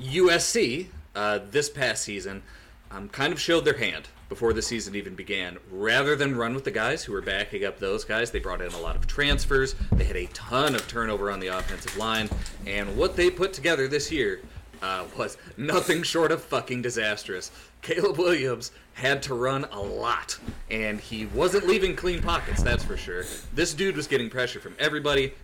[0.00, 2.42] USC, uh, this past season,
[2.90, 5.58] um, kind of showed their hand before the season even began.
[5.70, 8.72] Rather than run with the guys who were backing up those guys, they brought in
[8.72, 9.74] a lot of transfers.
[9.92, 12.28] They had a ton of turnover on the offensive line,
[12.66, 14.40] and what they put together this year
[14.82, 17.50] uh, was nothing short of fucking disastrous.
[17.82, 20.38] Caleb Williams had to run a lot,
[20.70, 23.24] and he wasn't leaving clean pockets, that's for sure.
[23.54, 25.34] This dude was getting pressure from everybody.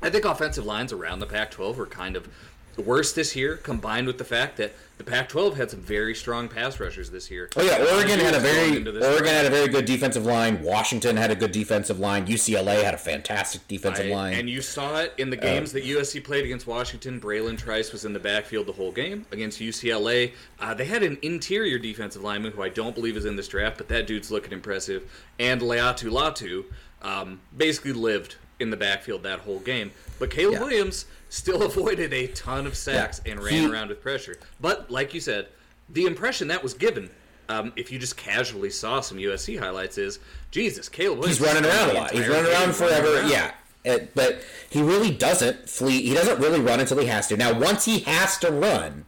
[0.00, 2.28] I think offensive lines around the Pac 12 were kind of
[2.76, 4.74] worse this year, combined with the fact that
[5.04, 7.50] the Pac 12 had some very strong pass rushers this year.
[7.56, 10.62] Oh yeah, Oregon had a very Oregon had a very good defensive line.
[10.62, 12.26] Washington had a good defensive line.
[12.26, 14.34] UCLA had a fantastic defensive I- line.
[14.34, 17.20] And you saw it in the games that USC played against Washington.
[17.20, 20.32] Bralen Trice was in the backfield the whole game against UCLA.
[20.60, 23.78] Uh, they had an interior defensive lineman who I don't believe is in this draft,
[23.78, 25.10] but that dude's looking impressive.
[25.40, 26.64] And Laiatu Latu
[27.02, 29.90] um, basically lived in the backfield that whole game.
[30.20, 30.60] But Caleb Yeah.
[30.60, 33.32] Williams still avoided a ton of sacks Yeah.
[33.32, 34.36] and ran He- around with pressure.
[34.60, 35.48] But like you said,
[35.88, 37.10] the impression that was given.
[37.48, 40.20] Um, if you just casually saw some USC highlights, is
[40.50, 41.38] Jesus, Caleb Williams.
[41.38, 42.10] He's running around a lot.
[42.12, 43.16] He's running around running forever.
[43.18, 43.30] around.
[43.30, 43.52] Yeah.
[43.84, 46.02] It, but he really doesn't flee.
[46.02, 47.36] He doesn't really run until he has to.
[47.36, 49.06] Now, once he has to run,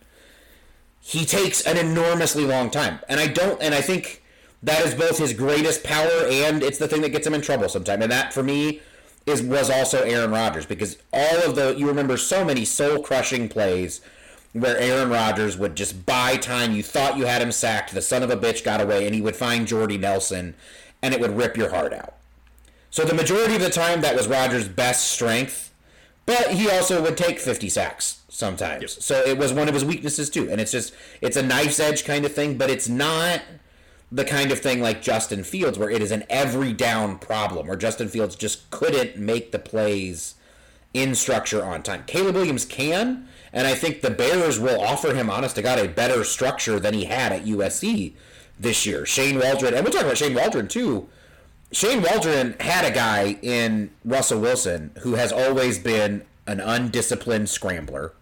[1.01, 2.99] he takes an enormously long time.
[3.09, 3.63] And I don't.
[3.63, 4.23] And I think
[4.63, 7.69] that is both his greatest power and it's the thing that gets him in trouble
[7.69, 8.03] sometimes.
[8.03, 8.81] And that for me
[9.27, 13.49] is was also Aaron Rodgers because all of the you remember so many soul crushing
[13.49, 14.01] plays
[14.53, 16.73] where Aaron Rodgers would just buy time.
[16.73, 17.93] You thought you had him sacked.
[17.93, 20.55] The son of a bitch got away, and he would find Jordy Nelson,
[21.03, 22.15] and it would rip your heart out.
[22.91, 25.75] So the majority of the time, that was Rodgers' best strength,
[26.27, 28.83] but he also would take 50 sacks sometimes.
[28.83, 28.91] Yep.
[28.91, 30.49] So it was one of his weaknesses too.
[30.49, 33.43] And it's just it's a knife's edge kind of thing, but it's not
[34.15, 37.77] the kind of thing like Justin Fields where it is an every down problem where
[37.77, 40.37] Justin Fields just couldn't make the plays
[40.93, 42.05] in structure on time.
[42.07, 45.89] Caleb Williams can, and I think the Bears will offer him, honest to God, a
[45.89, 48.13] better structure than he had at USC
[48.57, 49.05] this year.
[49.05, 51.09] Shane Waldron, and we'll talk about Shane Waldron too.
[51.73, 58.13] Shane Waldron had a guy in Russell Wilson who has always been an undisciplined scrambler,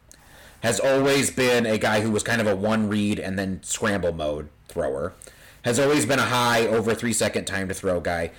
[0.62, 4.14] has always been a guy who was kind of a one read and then scramble
[4.14, 5.12] mode thrower,
[5.62, 8.30] has always been a high over three second time to throw guy.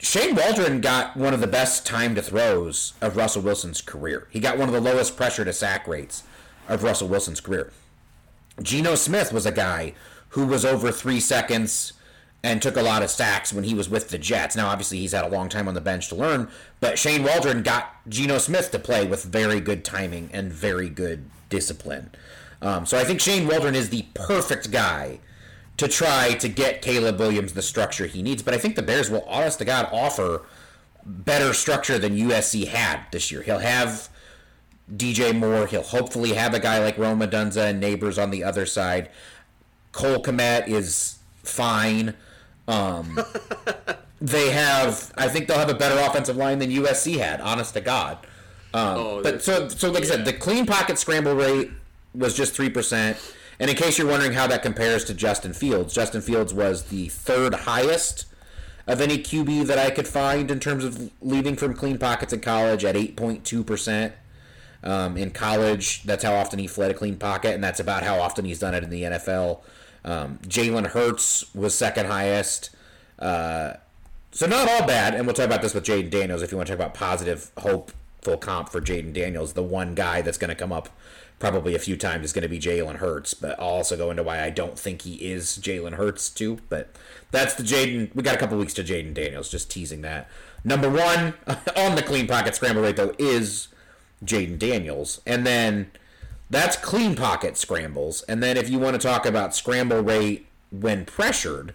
[0.00, 4.28] Shane Waldron got one of the best time to throws of Russell Wilson's career.
[4.30, 6.22] He got one of the lowest pressure to sack rates
[6.68, 7.72] of Russell Wilson's career.
[8.62, 9.94] Geno Smith was a guy
[10.30, 11.94] who was over three seconds
[12.44, 14.54] and took a lot of sacks when he was with the Jets.
[14.54, 16.48] Now, obviously, he's had a long time on the bench to learn,
[16.78, 21.28] but Shane Waldron got Geno Smith to play with very good timing and very good
[21.48, 22.10] discipline.
[22.62, 25.18] Um, so I think Shane Waldron is the perfect guy
[25.78, 28.42] to try to get Caleb Williams the structure he needs.
[28.42, 30.42] But I think the Bears will, honest to God, offer
[31.04, 33.42] better structure than USC had this year.
[33.42, 34.08] He'll have
[34.94, 35.66] DJ Moore.
[35.66, 39.08] He'll hopefully have a guy like Rome Odunze and Nabers on the other side.
[39.92, 42.14] Cole Kmet is fine.
[42.66, 43.18] Um,
[44.20, 47.40] they have, I think they'll have a better offensive line than USC had.
[47.40, 48.18] Honest to God.
[48.74, 51.70] Oh, But so, so like I said, the clean pocket scramble rate
[52.14, 53.16] was just three percent.
[53.60, 57.08] And in case you're wondering how that compares to Justin Fields, Justin Fields was the
[57.08, 58.26] third highest
[58.86, 62.40] of any QB that I could find in terms of leaving from clean pockets in
[62.40, 64.14] college at eight point two percent.
[64.82, 68.20] Um, in college, that's how often he fled a clean pocket, and that's about how
[68.20, 69.60] often he's done it in the NFL.
[70.04, 72.70] Um, Jalen Hurts was second highest.
[73.18, 73.74] Uh,
[74.30, 76.68] so not all bad, and we'll talk about this with Jayden Daniels if you want
[76.68, 79.54] to talk about positive, hopeful comp for Jayden Daniels.
[79.54, 80.88] The one guy that's going to come up
[81.38, 84.22] probably a few times is going to be Jalen Hurts, but I'll also go into
[84.22, 86.58] why I don't think he is Jalen Hurts too.
[86.68, 86.94] But
[87.30, 88.14] that's the Jayden.
[88.14, 90.28] We got a couple weeks to Jayden Daniels, just teasing that.
[90.64, 91.34] Number one
[91.76, 93.68] on the clean pocket scramble rate though is
[94.24, 95.90] Jayden Daniels, and then
[96.50, 98.22] that's clean pocket scrambles.
[98.22, 101.74] And then if you want to talk about scramble rate when pressured,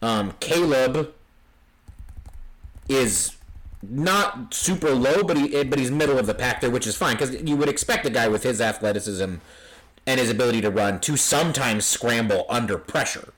[0.00, 1.14] um, Caleb
[2.88, 3.36] is
[3.82, 7.16] not super low, but he but he's middle of the pack there, which is fine
[7.16, 9.34] because you would expect a guy with his athleticism
[10.06, 13.32] and his ability to run to sometimes scramble under pressure.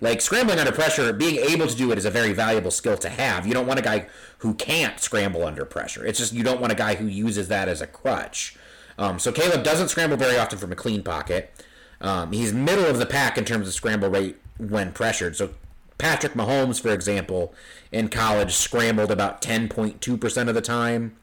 [0.00, 3.08] Like scrambling under pressure, being able to do it is a very valuable skill to
[3.08, 3.46] have.
[3.46, 4.06] You don't want a guy
[4.38, 6.04] who can't scramble under pressure.
[6.04, 8.56] It's just you don't want a guy who uses that as a crutch.
[8.98, 11.52] Um, so Caleb doesn't scramble very often from a clean pocket.
[12.00, 15.36] Um, he's middle of the pack in terms of scramble rate when pressured.
[15.36, 15.50] So
[15.98, 17.54] Patrick Mahomes, for example,
[17.92, 21.16] in college scrambled about 10.2% of the time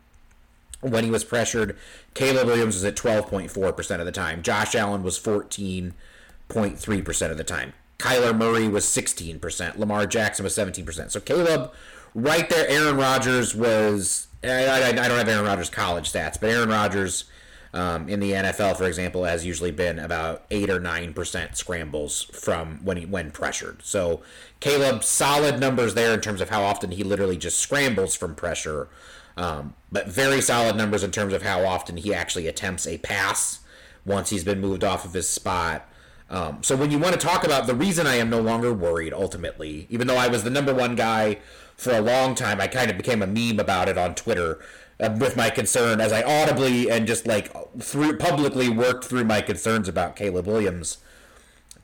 [0.82, 1.78] when he was pressured.
[2.14, 4.42] Caleb Williams was at 12.4% of the time.
[4.42, 7.74] Josh Allen was 14.3% of the time.
[7.98, 9.78] Kyler Murray was 16%.
[9.78, 11.12] Lamar Jackson was 17%.
[11.12, 11.72] So Caleb,
[12.16, 14.28] right there, Aaron Rodgers was.
[14.44, 17.26] I, I, I don't have Aaron Rodgers' college stats, but Aaron Rodgers
[17.74, 22.24] um, in the NFL, for example, has usually been about eight or nine percent scrambles
[22.24, 23.82] from when he when pressured.
[23.84, 24.22] So
[24.60, 28.90] Caleb, solid numbers there in terms of how often he literally just scrambles from pressure,
[29.38, 33.60] um, but very solid numbers in terms of how often he actually attempts a pass
[34.06, 35.88] once he's been moved off of his spot.
[36.30, 39.14] Um, so when you want to talk about the reason I am no longer worried,
[39.14, 41.40] ultimately, even though I was the number one guy
[41.76, 44.60] for a long time, I kind of became a meme about it on Twitter
[45.02, 49.42] uh, with my concern as I audibly and just like through publicly worked through my
[49.42, 50.98] concerns about Caleb Williams'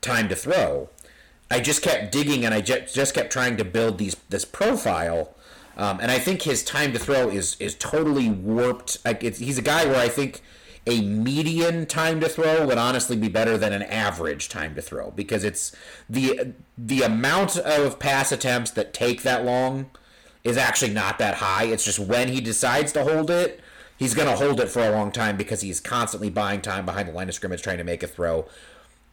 [0.00, 0.90] time to throw.
[1.50, 5.34] I just kept digging and I just, just kept trying to build these this profile.
[5.76, 8.98] Um, and I think his time to throw is is totally warped.
[9.04, 10.42] Like he's a guy where I think
[10.86, 15.10] a median time to throw would honestly be better than an average time to throw
[15.10, 15.74] because it's
[16.08, 19.90] the the amount of pass attempts that take that long
[20.44, 21.64] is actually not that high.
[21.64, 23.60] It's just when he decides to hold it,
[23.96, 27.08] he's going to hold it for a long time because he's constantly buying time behind
[27.08, 28.46] the line of scrimmage trying to make a throw.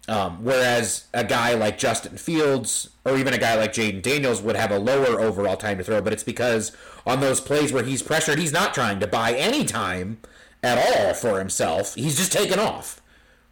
[0.08, 4.56] Um, whereas a guy like Justin Fields or even a guy like Jayden Daniels would
[4.56, 6.72] have a lower overall time to throw, but it's because
[7.08, 10.20] on those plays where he's pressured, he's not trying to buy any time
[10.62, 11.96] at all for himself.
[11.96, 13.02] He's just taken off.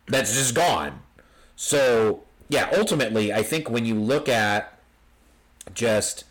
[0.07, 1.01] That's just gone.
[1.55, 4.77] So, yeah, ultimately, I think when you look at
[5.73, 6.23] just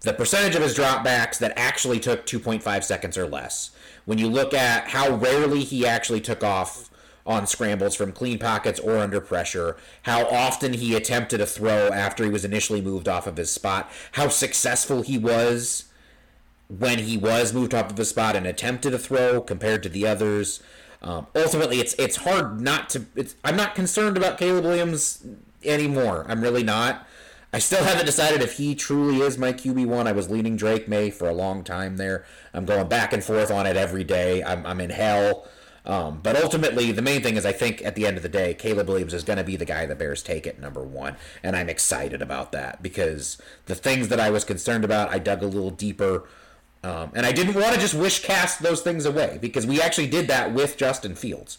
[0.00, 3.70] the percentage of his dropbacks that actually took 2.5 seconds or less.
[4.06, 6.90] When you look at how rarely he actually took off
[7.26, 12.24] on scrambles from clean pockets or under pressure, how often he attempted a throw after
[12.24, 15.84] he was initially moved off of his spot, how successful he was
[16.68, 20.06] when he was moved off of his spot and attempted a throw compared to the
[20.06, 20.62] others.
[21.02, 23.04] Um, ultimately, it's it's hard not to.
[23.44, 25.24] I'm not concerned about Caleb Williams
[25.64, 26.24] anymore.
[26.28, 27.06] I'm really not.
[27.52, 30.06] I still haven't decided if he truly is my QB1.
[30.06, 32.24] I was leaning Drake Maye for a long time there.
[32.54, 34.42] I'm going back and forth on it every day.
[34.44, 35.48] I'm, I'm in hell.
[35.84, 38.54] Um, but ultimately, the main thing is I think at the end of the day,
[38.54, 41.16] Caleb Williams is going to be the guy the Bears take at number one.
[41.42, 45.42] And I'm excited about that because the things that I was concerned about, I dug
[45.42, 46.28] a little deeper.
[46.84, 50.06] Um, and I didn't want to just wish cast those things away because we actually
[50.06, 51.58] did that with Justin Fields.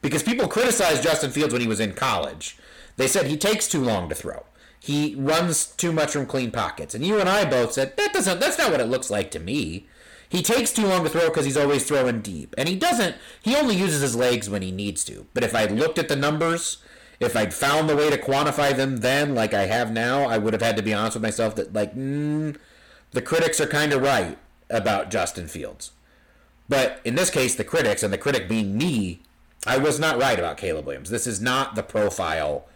[0.00, 2.56] Because people criticized Justin Fields when he was in college.
[2.96, 4.44] They said he takes too long to throw
[4.80, 6.94] he runs too much from clean pockets.
[6.94, 9.38] And you and I both said that doesn't that's not what it looks like to
[9.38, 9.86] me.
[10.28, 12.54] He takes too long to throw because he's always throwing deep.
[12.58, 15.26] And he doesn't he only uses his legs when he needs to.
[15.34, 16.78] But if I'd looked at the numbers,
[17.20, 20.52] if I'd found the way to quantify them then like I have now, I would
[20.52, 22.56] have had to be honest with myself that like mm,
[23.12, 24.38] the critics are kind of right
[24.70, 25.92] about Justin Fields.
[26.68, 29.22] But in this case, the critics, and the critic being me,
[29.66, 31.10] I was not right about Caleb Williams.
[31.10, 32.66] This is not the profile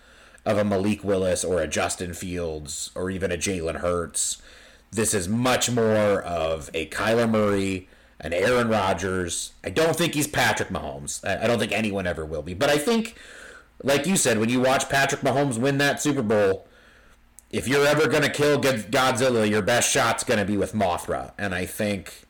[0.45, 4.43] of a Malik Willis or a Justin Fields or even a Jalen Hurts.
[4.91, 7.89] This is much more of a Kyler Murray,
[8.21, 9.53] an Aaron Rodgers.
[9.65, 11.27] I don't think he's Patrick Mahomes.
[11.27, 12.55] I don't think anyone ever will be.
[12.55, 13.17] But I think,
[13.83, 16.67] like you said, when you watch Patrick Mahomes win that Super Bowl,
[17.51, 21.33] if you're ever going to kill Godzilla, your best shot's going to be with Mothra.
[21.39, 22.25] And I think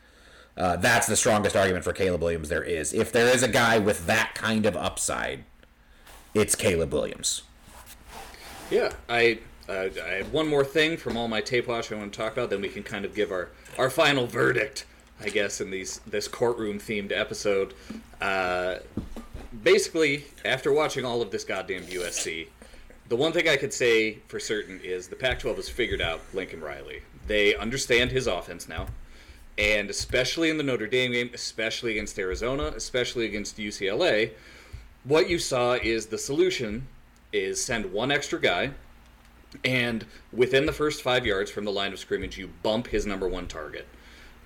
[0.56, 2.92] uh, that's the strongest argument for Caleb Williams there is.
[2.92, 5.44] If there is a guy with that kind of upside,
[6.34, 7.42] it's Caleb Williams.
[8.72, 12.10] Yeah, I uh, I have one more thing from all my tape watch I want
[12.10, 12.48] to talk about.
[12.48, 14.86] Then we can kind of give our our final verdict,
[15.20, 17.74] I guess, in these this courtroom themed episode.
[18.18, 18.76] Uh,
[19.62, 22.48] basically, after watching all of this goddamn USC,
[23.10, 26.62] the one thing I could say for certain is the Pac-12 has figured out Lincoln
[26.62, 27.02] Riley.
[27.26, 28.86] They understand his offense now,
[29.58, 34.30] and especially in the Notre Dame game, especially against Arizona, especially against UCLA,
[35.04, 36.86] what you saw is the solution
[37.32, 38.70] is send one extra guy,
[39.64, 43.28] and within the first five yards from the line of scrimmage, you bump his number
[43.28, 43.86] one target.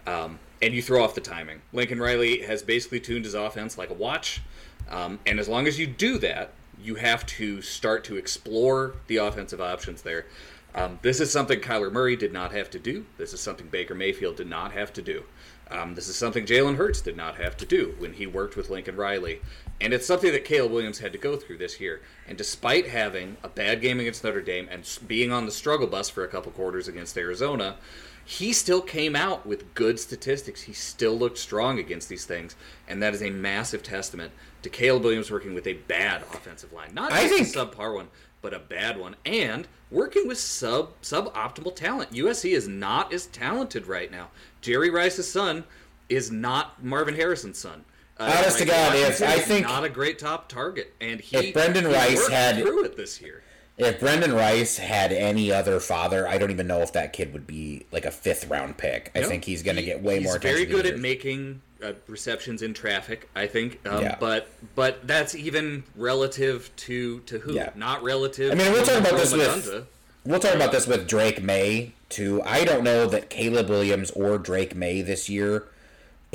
[0.07, 1.61] Um, and you throw off the timing.
[1.73, 4.41] Lincoln Riley has basically tuned his offense like a watch.
[4.89, 9.17] Um, and as long as you do that, you have to start to explore the
[9.17, 10.27] offensive options there.
[10.75, 13.07] Um, this is something Kyler Murray did not have to do.
[13.17, 15.25] This is something Baker Mayfield did not have to do.
[15.71, 18.71] Um, this is something Jalen Hurts did not have to do when he worked with
[18.71, 19.41] Lincoln Riley.
[19.81, 22.01] And it's something that Caleb Williams had to go through this year.
[22.27, 26.09] And despite having a bad game against Notre Dame and being on the struggle bus
[26.09, 27.77] for a couple quarters against Arizona,
[28.25, 30.63] he still came out with good statistics.
[30.63, 32.57] He still looked strong against these things,
[32.89, 36.93] and that is a massive testament to Caleb Williams working with a bad offensive line,
[36.93, 38.09] not just I think- a subpar one,
[38.43, 42.13] but a bad one, and working with sub suboptimal talent.
[42.13, 44.31] USC is not as talented right now.
[44.61, 45.65] Jerry Rice's son
[46.09, 47.85] is not Marvin Harrison's son.
[48.19, 51.55] Uh, Honest to God, if- I think- not a great top target, and he If
[51.55, 53.43] Brenden he Rice had- through it this year.
[53.79, 57.47] If Brenden Rice had any other father, I don't even know if that kid would
[57.47, 59.11] be like a fifth round pick.
[59.15, 61.93] I think he's going to he- get way he's more very good at making uh,
[62.09, 63.29] receptions in traffic.
[63.37, 64.17] I think, um, Yeah.
[64.19, 67.69] but but that's even relative to to who, Yeah.
[67.75, 68.51] not relative.
[68.51, 69.87] I mean, we'll talk about this with
[70.25, 72.41] we'll talk about this with Drake Maye too.
[72.47, 75.65] I don't know that Caleb Williams or Drake Maye this year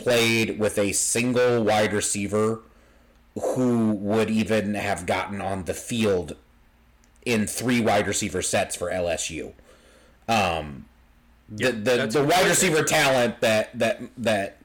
[0.01, 2.61] played with a single wide receiver
[3.39, 6.35] who would even have gotten on the field
[7.25, 9.53] in three wide receiver sets for LSU.
[10.27, 10.85] Um,
[11.49, 14.57] the Yeah, the, the wide receiver talent that that that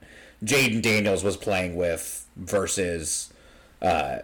[0.44, 3.32] Jayden Daniels was playing with versus
[3.82, 4.18] uh,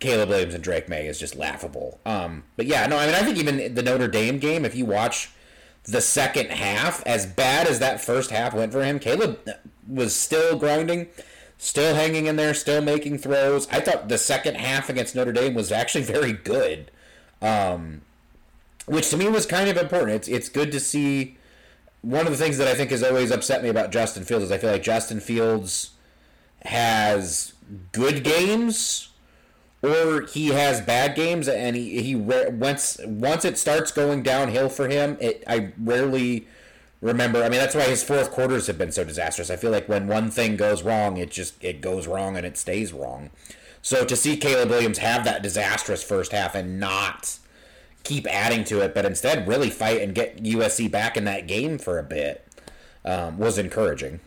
[0.00, 2.00] Caleb Williams and Drake Maye is just laughable.
[2.04, 4.84] Um, but yeah, no, I mean, I think even the Notre Dame game, if you
[4.84, 5.30] watch
[5.84, 9.38] the second half, as bad as that first half went for him, Caleb
[9.88, 11.08] was still grinding,
[11.58, 13.68] still hanging in there, still making throws.
[13.68, 16.90] I thought the second half against Notre Dame was actually very good,
[17.42, 18.02] um,
[18.86, 20.12] which to me was kind of important.
[20.12, 21.38] It's it's good to see.
[22.02, 24.52] One of the things that I think has always upset me about Justin Fields is
[24.52, 25.92] I feel like Justin Fields
[26.64, 27.54] has
[27.92, 29.08] good games
[29.84, 34.88] or he has bad games and he he once once it starts going downhill for
[34.88, 36.46] him it I rarely
[37.04, 39.88] remember I mean that's why his fourth quarters have been so disastrous I feel like
[39.88, 43.30] when one thing goes wrong it just it goes wrong and it stays wrong
[43.82, 47.38] so to see Caleb Williams have that disastrous first half and not
[48.04, 51.78] keep adding to it but instead really fight and get USC back in that game
[51.78, 52.48] for a bit
[53.04, 54.20] um, was encouraging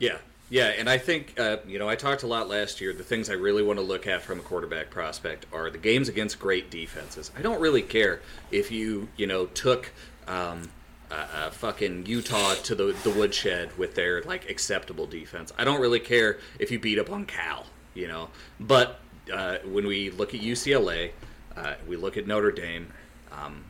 [0.00, 0.18] Yeah,
[0.50, 2.92] yeah, and I think uh, you know I talked a lot last year.
[2.92, 6.08] The things I really want to look at from a quarterback prospect are the games
[6.08, 7.30] against great defenses.
[7.36, 8.20] I don't really care
[8.50, 9.92] if you you know took.
[10.26, 10.70] Um,
[11.10, 15.52] uh, uh, fucking Utah to the the woodshed with their like acceptable defense.
[15.56, 18.28] I don't really care if you beat up on Cal, you know.
[18.60, 19.00] But
[19.32, 21.12] uh, when we look at UCLA,
[21.56, 22.92] uh, we look at Notre Dame.
[23.32, 23.64] Um,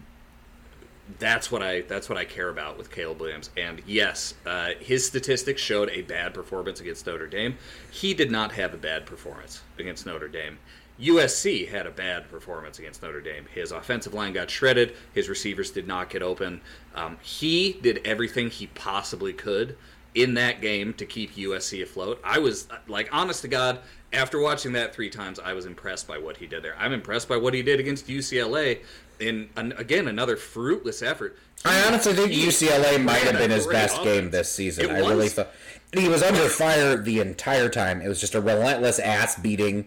[1.19, 3.51] that's what I that's what I care about with Caleb Williams.
[3.57, 7.57] And yes, uh, his statistics showed a bad performance against Notre Dame.
[7.91, 10.59] He did not have a bad performance against Notre Dame.
[11.01, 13.47] USC had a bad performance against Notre Dame.
[13.55, 14.95] His offensive line got shredded.
[15.15, 16.61] His receivers did not get open.
[16.95, 19.77] Um, he did everything he possibly could
[20.15, 22.21] in that game to keep USC afloat.
[22.25, 23.81] I was like, honest to God,
[24.13, 26.75] after watching that three times, I was impressed by what he did there.
[26.79, 28.81] I'm impressed by what he did against UCLA
[29.21, 31.37] in an, again another fruitless effort.
[31.65, 34.87] I honestly think He UCLA might have been his best game this season.
[34.87, 35.35] It I really was.
[35.35, 35.51] thought
[35.93, 38.01] he was under fire the entire time.
[38.01, 39.87] It was just a relentless ass beating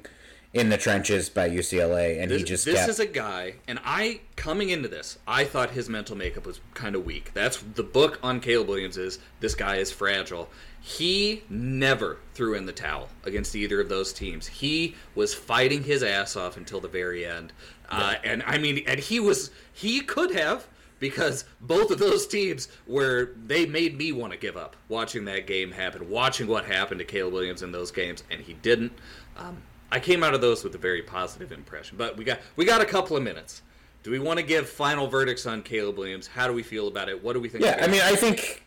[0.53, 2.89] in the trenches by UCLA, and This, he just this kept.
[2.89, 6.93] is a guy, and I coming into this, I thought his mental makeup was kind
[6.95, 7.31] of weak.
[7.33, 10.49] That's the book on Caleb Williams is this guy is fragile.
[10.81, 14.47] He never threw in the towel against either of those teams.
[14.47, 17.53] He was fighting his ass off until the very end,
[17.89, 20.67] uh, and I mean, and he was he could have
[20.99, 25.47] because both of those teams were they made me want to give up watching that
[25.47, 28.91] game happen, watching what happened to Caleb Williams in those games, and he didn't.
[29.37, 29.57] Um,
[29.91, 32.81] I came out of those with a very positive impression, but we got we got
[32.81, 33.61] a couple of minutes.
[34.03, 36.27] Do we want to give final verdicts on Caleb Williams?
[36.27, 37.23] How do we feel about it?
[37.23, 37.63] What do we think?
[37.63, 38.63] yeah, I mean, I think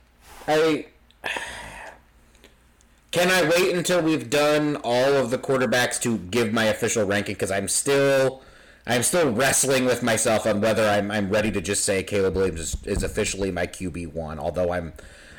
[0.47, 0.87] I.
[3.11, 7.37] Can I wait until we've done all of the quarterbacks to give my official ranking?
[7.37, 8.43] Because I'm still,
[8.89, 12.61] I'm still wrestling with myself on whether I'm, I'm ready to just say Caleb Williams
[12.61, 14.41] is, is officially my QB one.
[14.41, 14.95] Although I'm,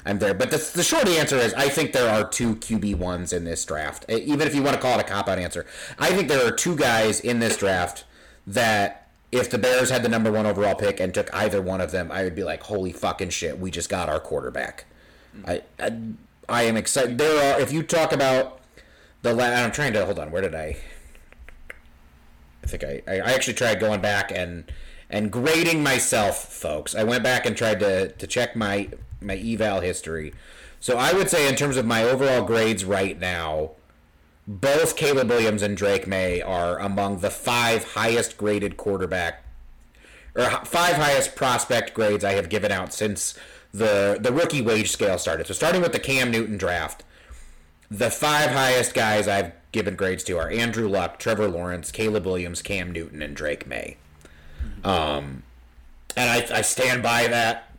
[0.05, 0.33] I'm there.
[0.33, 3.65] But the, the short answer is I think there are two QB ones in this
[3.65, 4.05] draft.
[4.09, 5.65] E- Even if you want to call it a cop out answer,
[5.97, 8.03] I think there are two guys in this draft
[8.45, 11.91] that if the Bears had the number one overall pick and took either one of
[11.91, 14.85] them, I would be like, holy fucking shit, we just got our quarterback.
[15.45, 15.97] I, I
[16.47, 17.17] I am excited.
[17.17, 18.61] There are if you talk about
[19.23, 20.29] the I'm trying to hold on.
[20.31, 20.77] Where did I?
[22.63, 24.71] I think I I actually tried going back and
[25.09, 26.95] and grading myself, folks.
[26.95, 28.89] I went back and tried to to check my
[29.25, 30.33] my eval history.
[30.79, 33.71] So I would say in terms of my overall grades right now,
[34.47, 39.43] both Caleb Williams and Drake Maye are among the five highest graded quarterback
[40.35, 43.37] or five highest prospect grades I have given out since
[43.73, 45.47] the the rookie wage scale started.
[45.47, 47.03] So starting with the Cam Newton draft,
[47.89, 52.61] the five highest guys I've given grades to are Andrew Luck, Trevor Lawrence, Caleb Williams,
[52.61, 53.97] Cam Newton, and Drake Maye.
[54.83, 55.43] Um,
[56.15, 57.74] and I, I stand by that.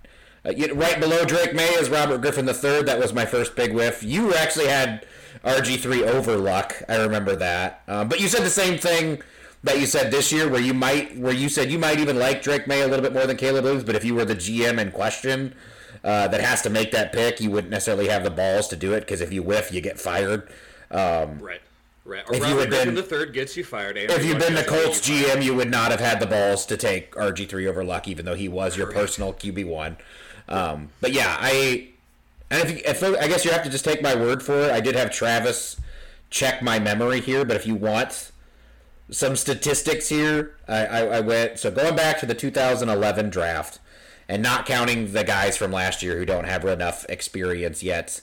[0.47, 2.83] Uh, right below Drake Maye is Robert Griffin III.
[2.83, 4.03] That was my first big whiff.
[4.03, 5.07] You actually had
[5.45, 6.83] RG3 over Luck.
[6.89, 7.83] I remember that.
[7.89, 9.23] Uh, but you said the same thing
[9.65, 12.43] that you said this year, where you might, where you said you might even like
[12.43, 13.85] Drake Maye a little bit more than Caleb Williams.
[13.85, 15.55] But if you were the GM in question
[16.05, 18.93] uh, that has to make that pick, you wouldn't necessarily have the balls to do
[18.93, 20.49] it because if you whiff, you get fired.
[20.91, 21.61] Um, right.
[22.05, 22.23] Right.
[22.29, 23.99] Or if Robert you had been, the third gets you fired.
[23.99, 26.77] Andrew if you'd been the Colts GM, you would not have had the balls to
[26.77, 29.97] take RG three over Luck, even though he was your personal QB one.
[30.49, 31.89] Um, but yeah, I
[32.51, 34.71] and if, if I guess you have to just take my word for it.
[34.71, 35.81] I did have Travis
[36.31, 38.31] check my memory here, but if you want
[39.11, 43.79] some statistics here, I, I, I went so going back to the 2011 draft
[44.29, 48.21] and not counting the guys from last year who don't have enough experience yet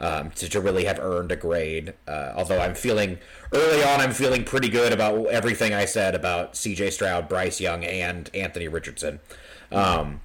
[0.00, 1.94] um, to, to really have earned a grade.
[2.06, 3.18] Uh, although I'm feeling
[3.52, 6.90] early on, I'm feeling pretty good about everything I said about C.J.
[6.90, 9.20] Stroud, Bryce Young, and Anthony Richardson.
[9.72, 10.20] Um,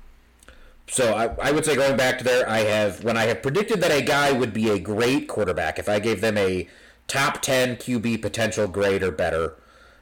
[0.87, 3.81] so I, I would say going back to there, I have when I have predicted
[3.81, 6.69] that a guy would be a great quarterback, if I gave them a
[7.07, 9.55] top 10 QB potential grade or better,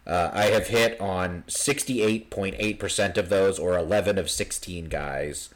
[0.06, 5.50] uh, I have hit on 68.8% of those, or 11 of 16 guys.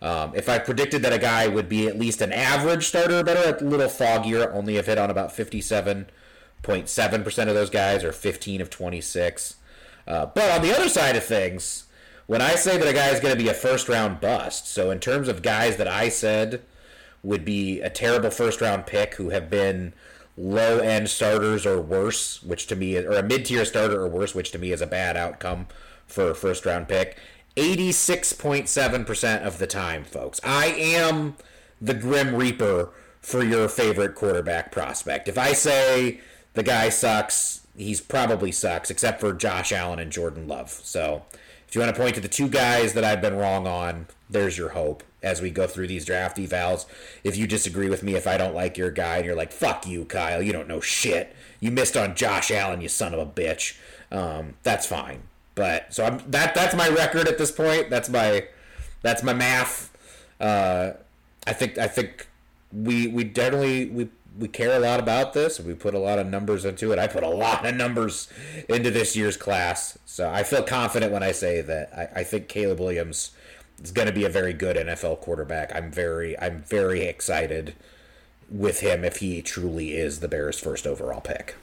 [0.00, 3.24] Um, if I predicted that a guy would be at least an average starter or
[3.24, 8.60] better, a little foggier, only have hit on about 57.7% of those guys, or 15
[8.60, 9.56] of 26.
[10.06, 11.84] Uh, but on the other side of things,
[12.32, 14.90] when I say that a guy is going to be a first round bust, so
[14.90, 16.62] in terms of guys that I said
[17.22, 19.92] would be a terrible first round pick who have been
[20.38, 24.34] low end starters or worse, which to me, or a mid tier starter or worse,
[24.34, 25.66] which to me is a bad outcome
[26.06, 27.18] for a first round pick.
[27.58, 30.40] 86.7% of the time, folks.
[30.42, 31.36] I am
[31.82, 35.28] the Grim Reaper for your favorite quarterback prospect.
[35.28, 36.22] If I say
[36.54, 40.70] the guy sucks, he's probably sucks, except for Josh Allen and Jordan Love.
[40.70, 41.24] So
[41.72, 44.58] if you want to point to the two guys that I've been wrong on, there's
[44.58, 46.84] your hope as we go through these draft evals.
[47.24, 49.86] If you disagree with me, if I don't like your guy, and you're like, fuck
[49.86, 51.34] you, Kyle, you don't know shit.
[51.60, 53.78] You missed on Josh Allen, you son of a bitch.
[54.10, 55.22] Um, that's fine.
[55.54, 57.88] But so I'm that that's my record at this point.
[57.88, 58.48] That's my
[59.00, 59.96] that's my math.
[60.38, 60.90] Uh,
[61.46, 62.28] I think I think
[62.70, 65.60] we we definitely we we care a lot about this.
[65.60, 66.98] We put a lot of numbers into it.
[66.98, 68.28] I put a lot of numbers
[68.68, 72.48] into this year's class, so I feel confident when I say that I, I think
[72.48, 73.32] Caleb Williams
[73.82, 75.74] is going to be a very good NFL quarterback.
[75.74, 77.74] I'm very I'm very excited
[78.48, 81.56] with him if he truly is the Bears' first overall pick.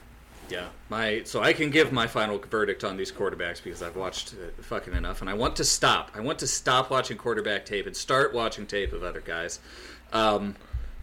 [0.48, 4.34] Yeah, my so I can give my final verdict on these quarterbacks because I've watched
[4.34, 6.10] uh, fucking enough, and I want to stop.
[6.14, 9.60] I want to stop watching quarterback tape and start watching tape of other guys.
[10.12, 10.56] Um,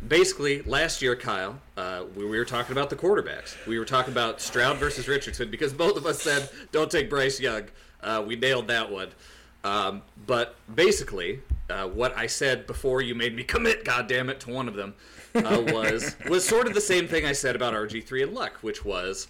[0.06, 3.56] basically, last year, Kyle, uh, we, we, were talking about the quarterbacks.
[3.66, 7.39] We were talking about Stroud versus Richardson because both of us said don't take Bryce
[7.39, 7.64] Young.
[8.02, 9.10] Uh, we nailed that one.
[9.64, 14.52] Um, but basically, uh, what I said before you made me commit, goddamn it, to
[14.52, 14.93] one of them
[15.36, 18.58] uh, was was sort of the same thing I said about RG three and Luck,
[18.62, 19.28] which was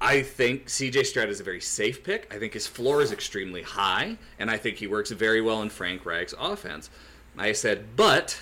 [0.00, 2.32] I think CJ Stroud is a very safe pick.
[2.32, 5.70] I think his floor is extremely high, and I think he works very well in
[5.70, 6.88] Frank Reich's offense.
[7.36, 8.40] I said, but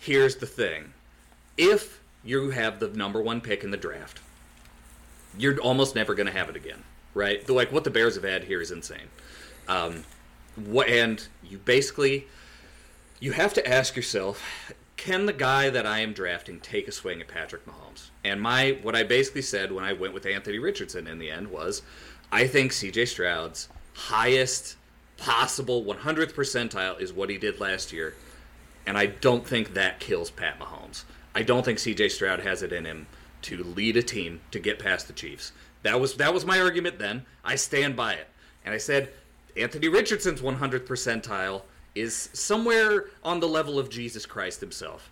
[0.00, 0.92] here's the thing:
[1.56, 4.20] if you have the number one pick in the draft,
[5.38, 6.82] you're almost never going to have it again,
[7.14, 7.46] right?
[7.46, 9.08] The, like what the Bears have had here is insane.
[9.68, 10.04] Um,
[10.56, 12.26] what and you basically
[13.20, 17.22] you have to ask yourself can the guy that I am drafting take a swing
[17.22, 18.10] at Patrick Mahomes?
[18.22, 21.48] And my what I basically said when I went with Anthony Richardson in the end
[21.48, 21.80] was
[22.30, 24.76] I think CJ Stroud's highest
[25.16, 28.14] possible 100th percentile is what he did last year.
[28.86, 31.04] And I don't think that kills Pat Mahomes.
[31.34, 33.06] I don't think CJ Stroud has it in him
[33.42, 35.52] to lead a team to get past the Chiefs.
[35.82, 37.24] That was that was my argument then.
[37.44, 38.28] I stand by it.
[38.64, 39.10] And I said
[39.56, 41.62] Anthony Richardson's 100th percentile
[41.94, 45.10] is somewhere on the level of Jesus Christ himself.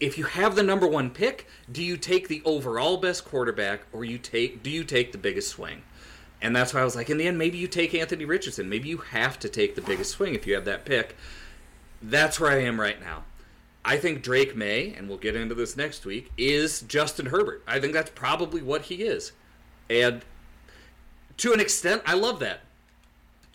[0.00, 4.04] If you have the number one pick, do you take the overall best quarterback or
[4.04, 5.82] you take do you take the biggest swing?
[6.40, 8.68] And that's why I was like, in the end, maybe you take Anthony Richardson.
[8.68, 11.16] Maybe you have to take the biggest swing if you have that pick.
[12.00, 13.24] That's where I am right now.
[13.84, 17.62] I think Drake Maye, and we'll get into this next week, is Justin Herbert.
[17.66, 19.32] I think that's probably what he is.
[19.88, 20.22] And
[21.38, 22.60] to an extent, I love that.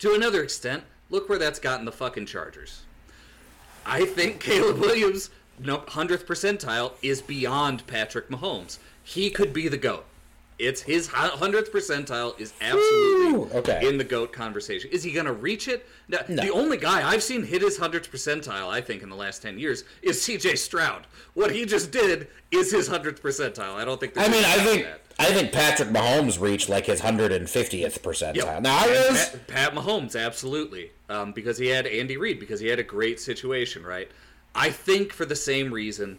[0.00, 2.82] To another extent, Look where that's gotten the fucking Chargers.
[3.86, 5.30] I think Caleb Williams,
[5.64, 8.78] hundredth percentile, is beyond Patrick Mahomes.
[9.02, 10.06] He could be the goat.
[10.58, 13.88] It's his hundredth percentile is absolutely Okay.
[13.88, 14.88] in the GOAT conversation.
[14.92, 15.86] Is he going to reach it?
[16.08, 16.42] No, No.
[16.42, 19.58] The only guy I've seen hit his 100th percentile, I think, in the last 10
[19.58, 21.06] years is CJ Stroud.
[21.34, 23.74] What he just did is his 100th percentile.
[23.74, 25.00] I don't think I mean, I think that.
[25.18, 28.36] I think Patrick Mahomes reached like his 150th percentile.
[28.36, 28.62] Yep.
[28.62, 32.68] Now I was Pat, Pat Mahomes, absolutely, um, because he had Andy Reid, because he
[32.68, 34.08] had a great situation, right?
[34.56, 36.18] I think for the same reason,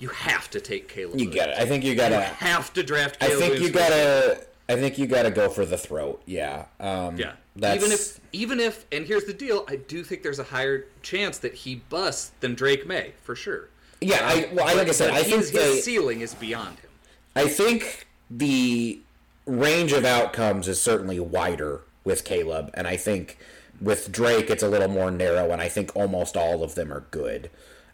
[0.00, 1.20] you have to take Caleb.
[1.20, 1.34] you Williams.
[1.34, 1.58] get it.
[1.58, 2.20] I think you You gotta.
[2.20, 3.20] have to draft.
[3.20, 4.40] Caleb I think Williams you gotta.
[4.68, 6.22] I think you gotta go for the throat.
[6.26, 6.64] Yeah.
[6.80, 7.32] Um, Yeah.
[7.56, 10.86] That's, Even if, even if, and here's the deal: I do think there's a higher
[11.02, 13.68] chance that he busts than Drake Maye for sure.
[14.00, 14.20] Yeah.
[14.22, 16.90] I, well, I, like I said, I think his, they, his ceiling is beyond him.
[17.36, 19.00] I think the
[19.46, 23.36] range of outcomes is certainly wider with Caleb, and I think
[23.80, 27.04] with Drake it's a little more narrow, and I think almost all of them are
[27.10, 27.50] good.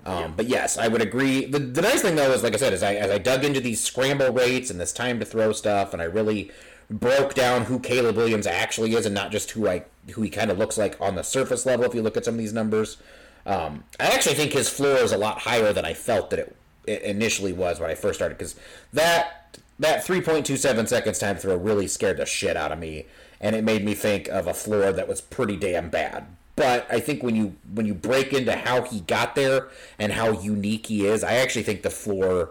[0.07, 1.46] Um, But yes, I would agree.
[1.46, 3.61] The, the nice thing though is, like I said, as I as I dug into
[3.61, 6.50] these scramble rates and this time to throw stuff, and I really
[6.88, 10.50] broke down who Caleb Williams actually is, and not just who I who he kind
[10.50, 11.84] of looks like on the surface level.
[11.84, 12.98] If you look at some of these numbers,
[13.44, 16.57] um, I actually think his floor is a lot higher than I felt that it,
[16.86, 18.54] it initially was when I first started because
[18.92, 23.07] that that 3.27 seconds time to throw really scared the shit out of me,
[23.40, 26.26] and it made me think of a floor that was pretty damn bad.
[26.57, 30.32] But I think when you when you break into how he got there and how
[30.32, 32.50] unique he is, I actually think the floor.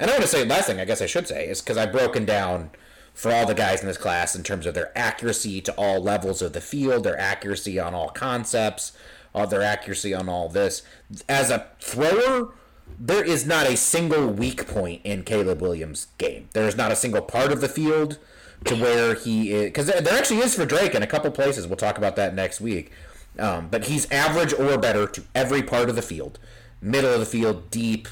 [0.00, 1.92] And I want to say last thing I guess I should say is because I've
[1.92, 2.70] broken down
[3.14, 6.42] for all the guys in this class in terms of their accuracy to all levels
[6.42, 8.92] of the field, their accuracy on all concepts,
[9.34, 10.82] uh, their accuracy on all this.
[11.28, 12.52] As a thrower,
[12.98, 16.48] there is not a single weak point in Caleb Williams' game.
[16.52, 18.18] There is not a single part of the field
[18.64, 21.66] to where he is because there actually is for Drake in a couple places.
[21.66, 22.92] We'll talk about that next week.
[23.38, 26.38] Um, but he's average or better to every part of the field,
[26.80, 28.08] middle of the field, deep,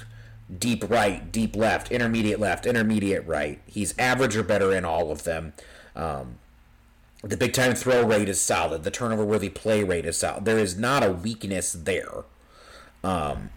[0.56, 3.60] deep right, deep left, intermediate left, intermediate right.
[3.66, 5.52] He's average or better in all of them.
[5.96, 6.38] Um,
[7.22, 8.84] the big time throw rate is solid.
[8.84, 10.44] The turnover worthy play rate is solid.
[10.44, 12.24] There is not a weakness there.
[13.02, 13.50] Um,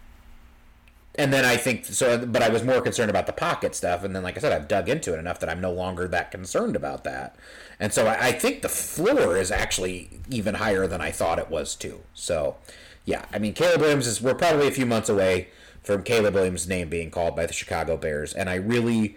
[1.16, 4.04] and then I think so, but I was more concerned about the pocket stuff.
[4.04, 6.30] And then, like I said, I've dug into it enough that I'm no longer that
[6.30, 7.36] concerned about that.
[7.80, 11.50] And so I, I think the floor is actually even higher than I thought it
[11.50, 12.00] was too.
[12.14, 12.56] So,
[13.04, 15.48] yeah, I mean, Caleb Williams is we're probably a few months away
[15.82, 19.16] from Caleb Williams' name being called by the Chicago Bears, and I really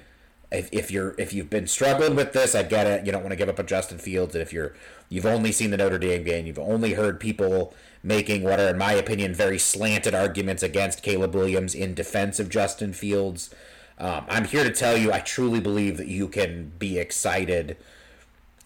[0.53, 3.05] if, if you're if you've been struggling with this, I get it.
[3.05, 4.73] You don't want to give up on Justin Fields, and if you're
[5.09, 8.77] you've only seen the Notre Dame game, you've only heard people making what are, in
[8.77, 13.53] my opinion, very slanted arguments against Caleb Williams in defense of Justin Fields.
[13.97, 17.77] Um, I'm here to tell you, I truly believe that you can be excited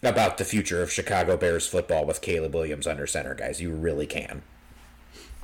[0.02, 3.60] about the future of Chicago Bears football with Caleb Williams under center, guys.
[3.60, 4.42] You really can.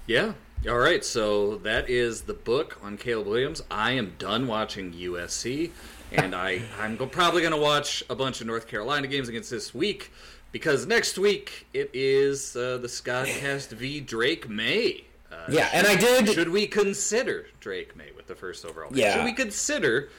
[0.06, 0.32] Yeah.
[0.68, 1.04] All right.
[1.04, 3.62] So that is the book on Caleb Williams.
[3.70, 5.70] I am done watching USC,
[6.12, 9.74] and I I'm probably going to watch a bunch of North Carolina games against this
[9.74, 10.12] week
[10.52, 15.04] because next week it is uh, the SKOdcast v Drake Maye.
[15.32, 16.28] Uh, Yeah, and I did.
[16.28, 18.90] should we consider Drake Maye with the first overall?
[18.90, 18.98] pick?
[18.98, 19.14] Yeah.
[19.16, 20.10] Should we consider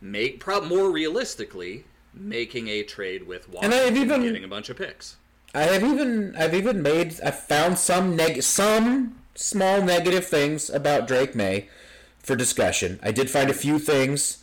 [0.00, 1.84] make prob more realistically
[2.14, 5.16] making a trade with And I've Washington, even- getting a bunch of picks?
[5.54, 11.08] I have even I've even made I found some neg some small negative things about
[11.08, 11.68] Drake Maye
[12.20, 13.00] for discussion.
[13.02, 14.38] I did find a few things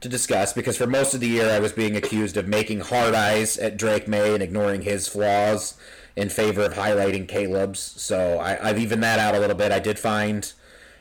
[0.00, 3.12] to discuss because for most of the year I was being accused of making hard
[3.14, 5.74] eyes at Drake Maye and ignoring his flaws
[6.14, 7.80] in favor of highlighting Caleb's.
[7.80, 9.72] So I, I've evened that out a little bit.
[9.72, 10.52] I did find,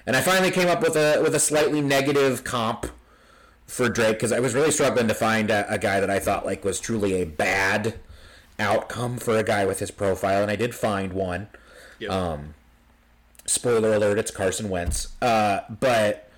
[0.07, 2.87] and I finally came up with a with a slightly negative comp
[3.71, 6.45] for Drake because I was really struggling to find a, a guy that I thought
[6.45, 7.95] like was truly a bad
[8.59, 11.47] outcome for a guy with his profile, and I did find one.
[11.97, 12.37] Yeah.
[13.45, 15.07] Spoiler alert: it's Carson Wentz.
[15.21, 16.29] Uh, but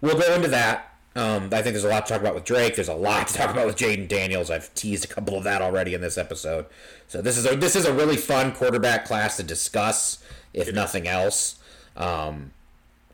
[0.00, 0.94] we'll go into that.
[1.16, 2.74] Um, I think there's a lot to talk about with Drake.
[2.74, 4.50] There's a lot to talk about with Jayden Daniels.
[4.50, 6.66] I've teased a couple of that already in this episode.
[7.08, 11.08] So this is a this is a really fun quarterback class to discuss, if nothing
[11.08, 11.56] else.
[11.96, 12.50] Um,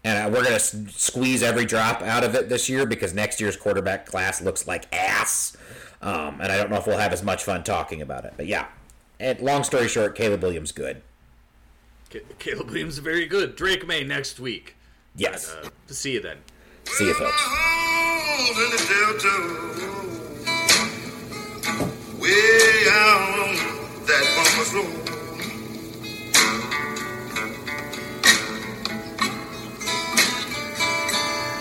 [0.05, 3.57] and uh, we're gonna squeeze every drop out of it this year because next year's
[3.57, 5.57] quarterback class looks like ass.
[6.03, 8.33] Um, and I don't know if we'll have as much fun talking about it.
[8.37, 8.67] But yeah,
[9.19, 11.03] and long story short, Caleb Williams good.
[12.39, 13.55] Caleb Williams very good.
[13.55, 14.75] Drake Maye next week.
[15.15, 15.55] Yes.
[15.55, 16.39] Uh, see you then.
[16.85, 17.37] See you, folks.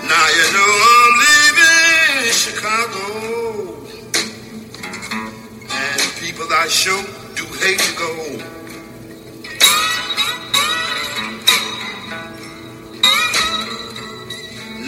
[0.10, 3.06] Now you know I'm leaving Chicago.
[5.72, 7.04] And people I sure
[7.36, 8.12] do hate to go.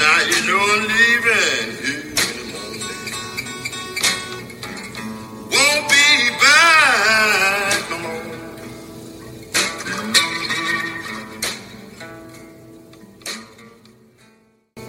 [0.01, 2.97] Now you know I'm leaving here in the morning.
[5.53, 6.07] Won't be
[6.41, 8.30] back no more.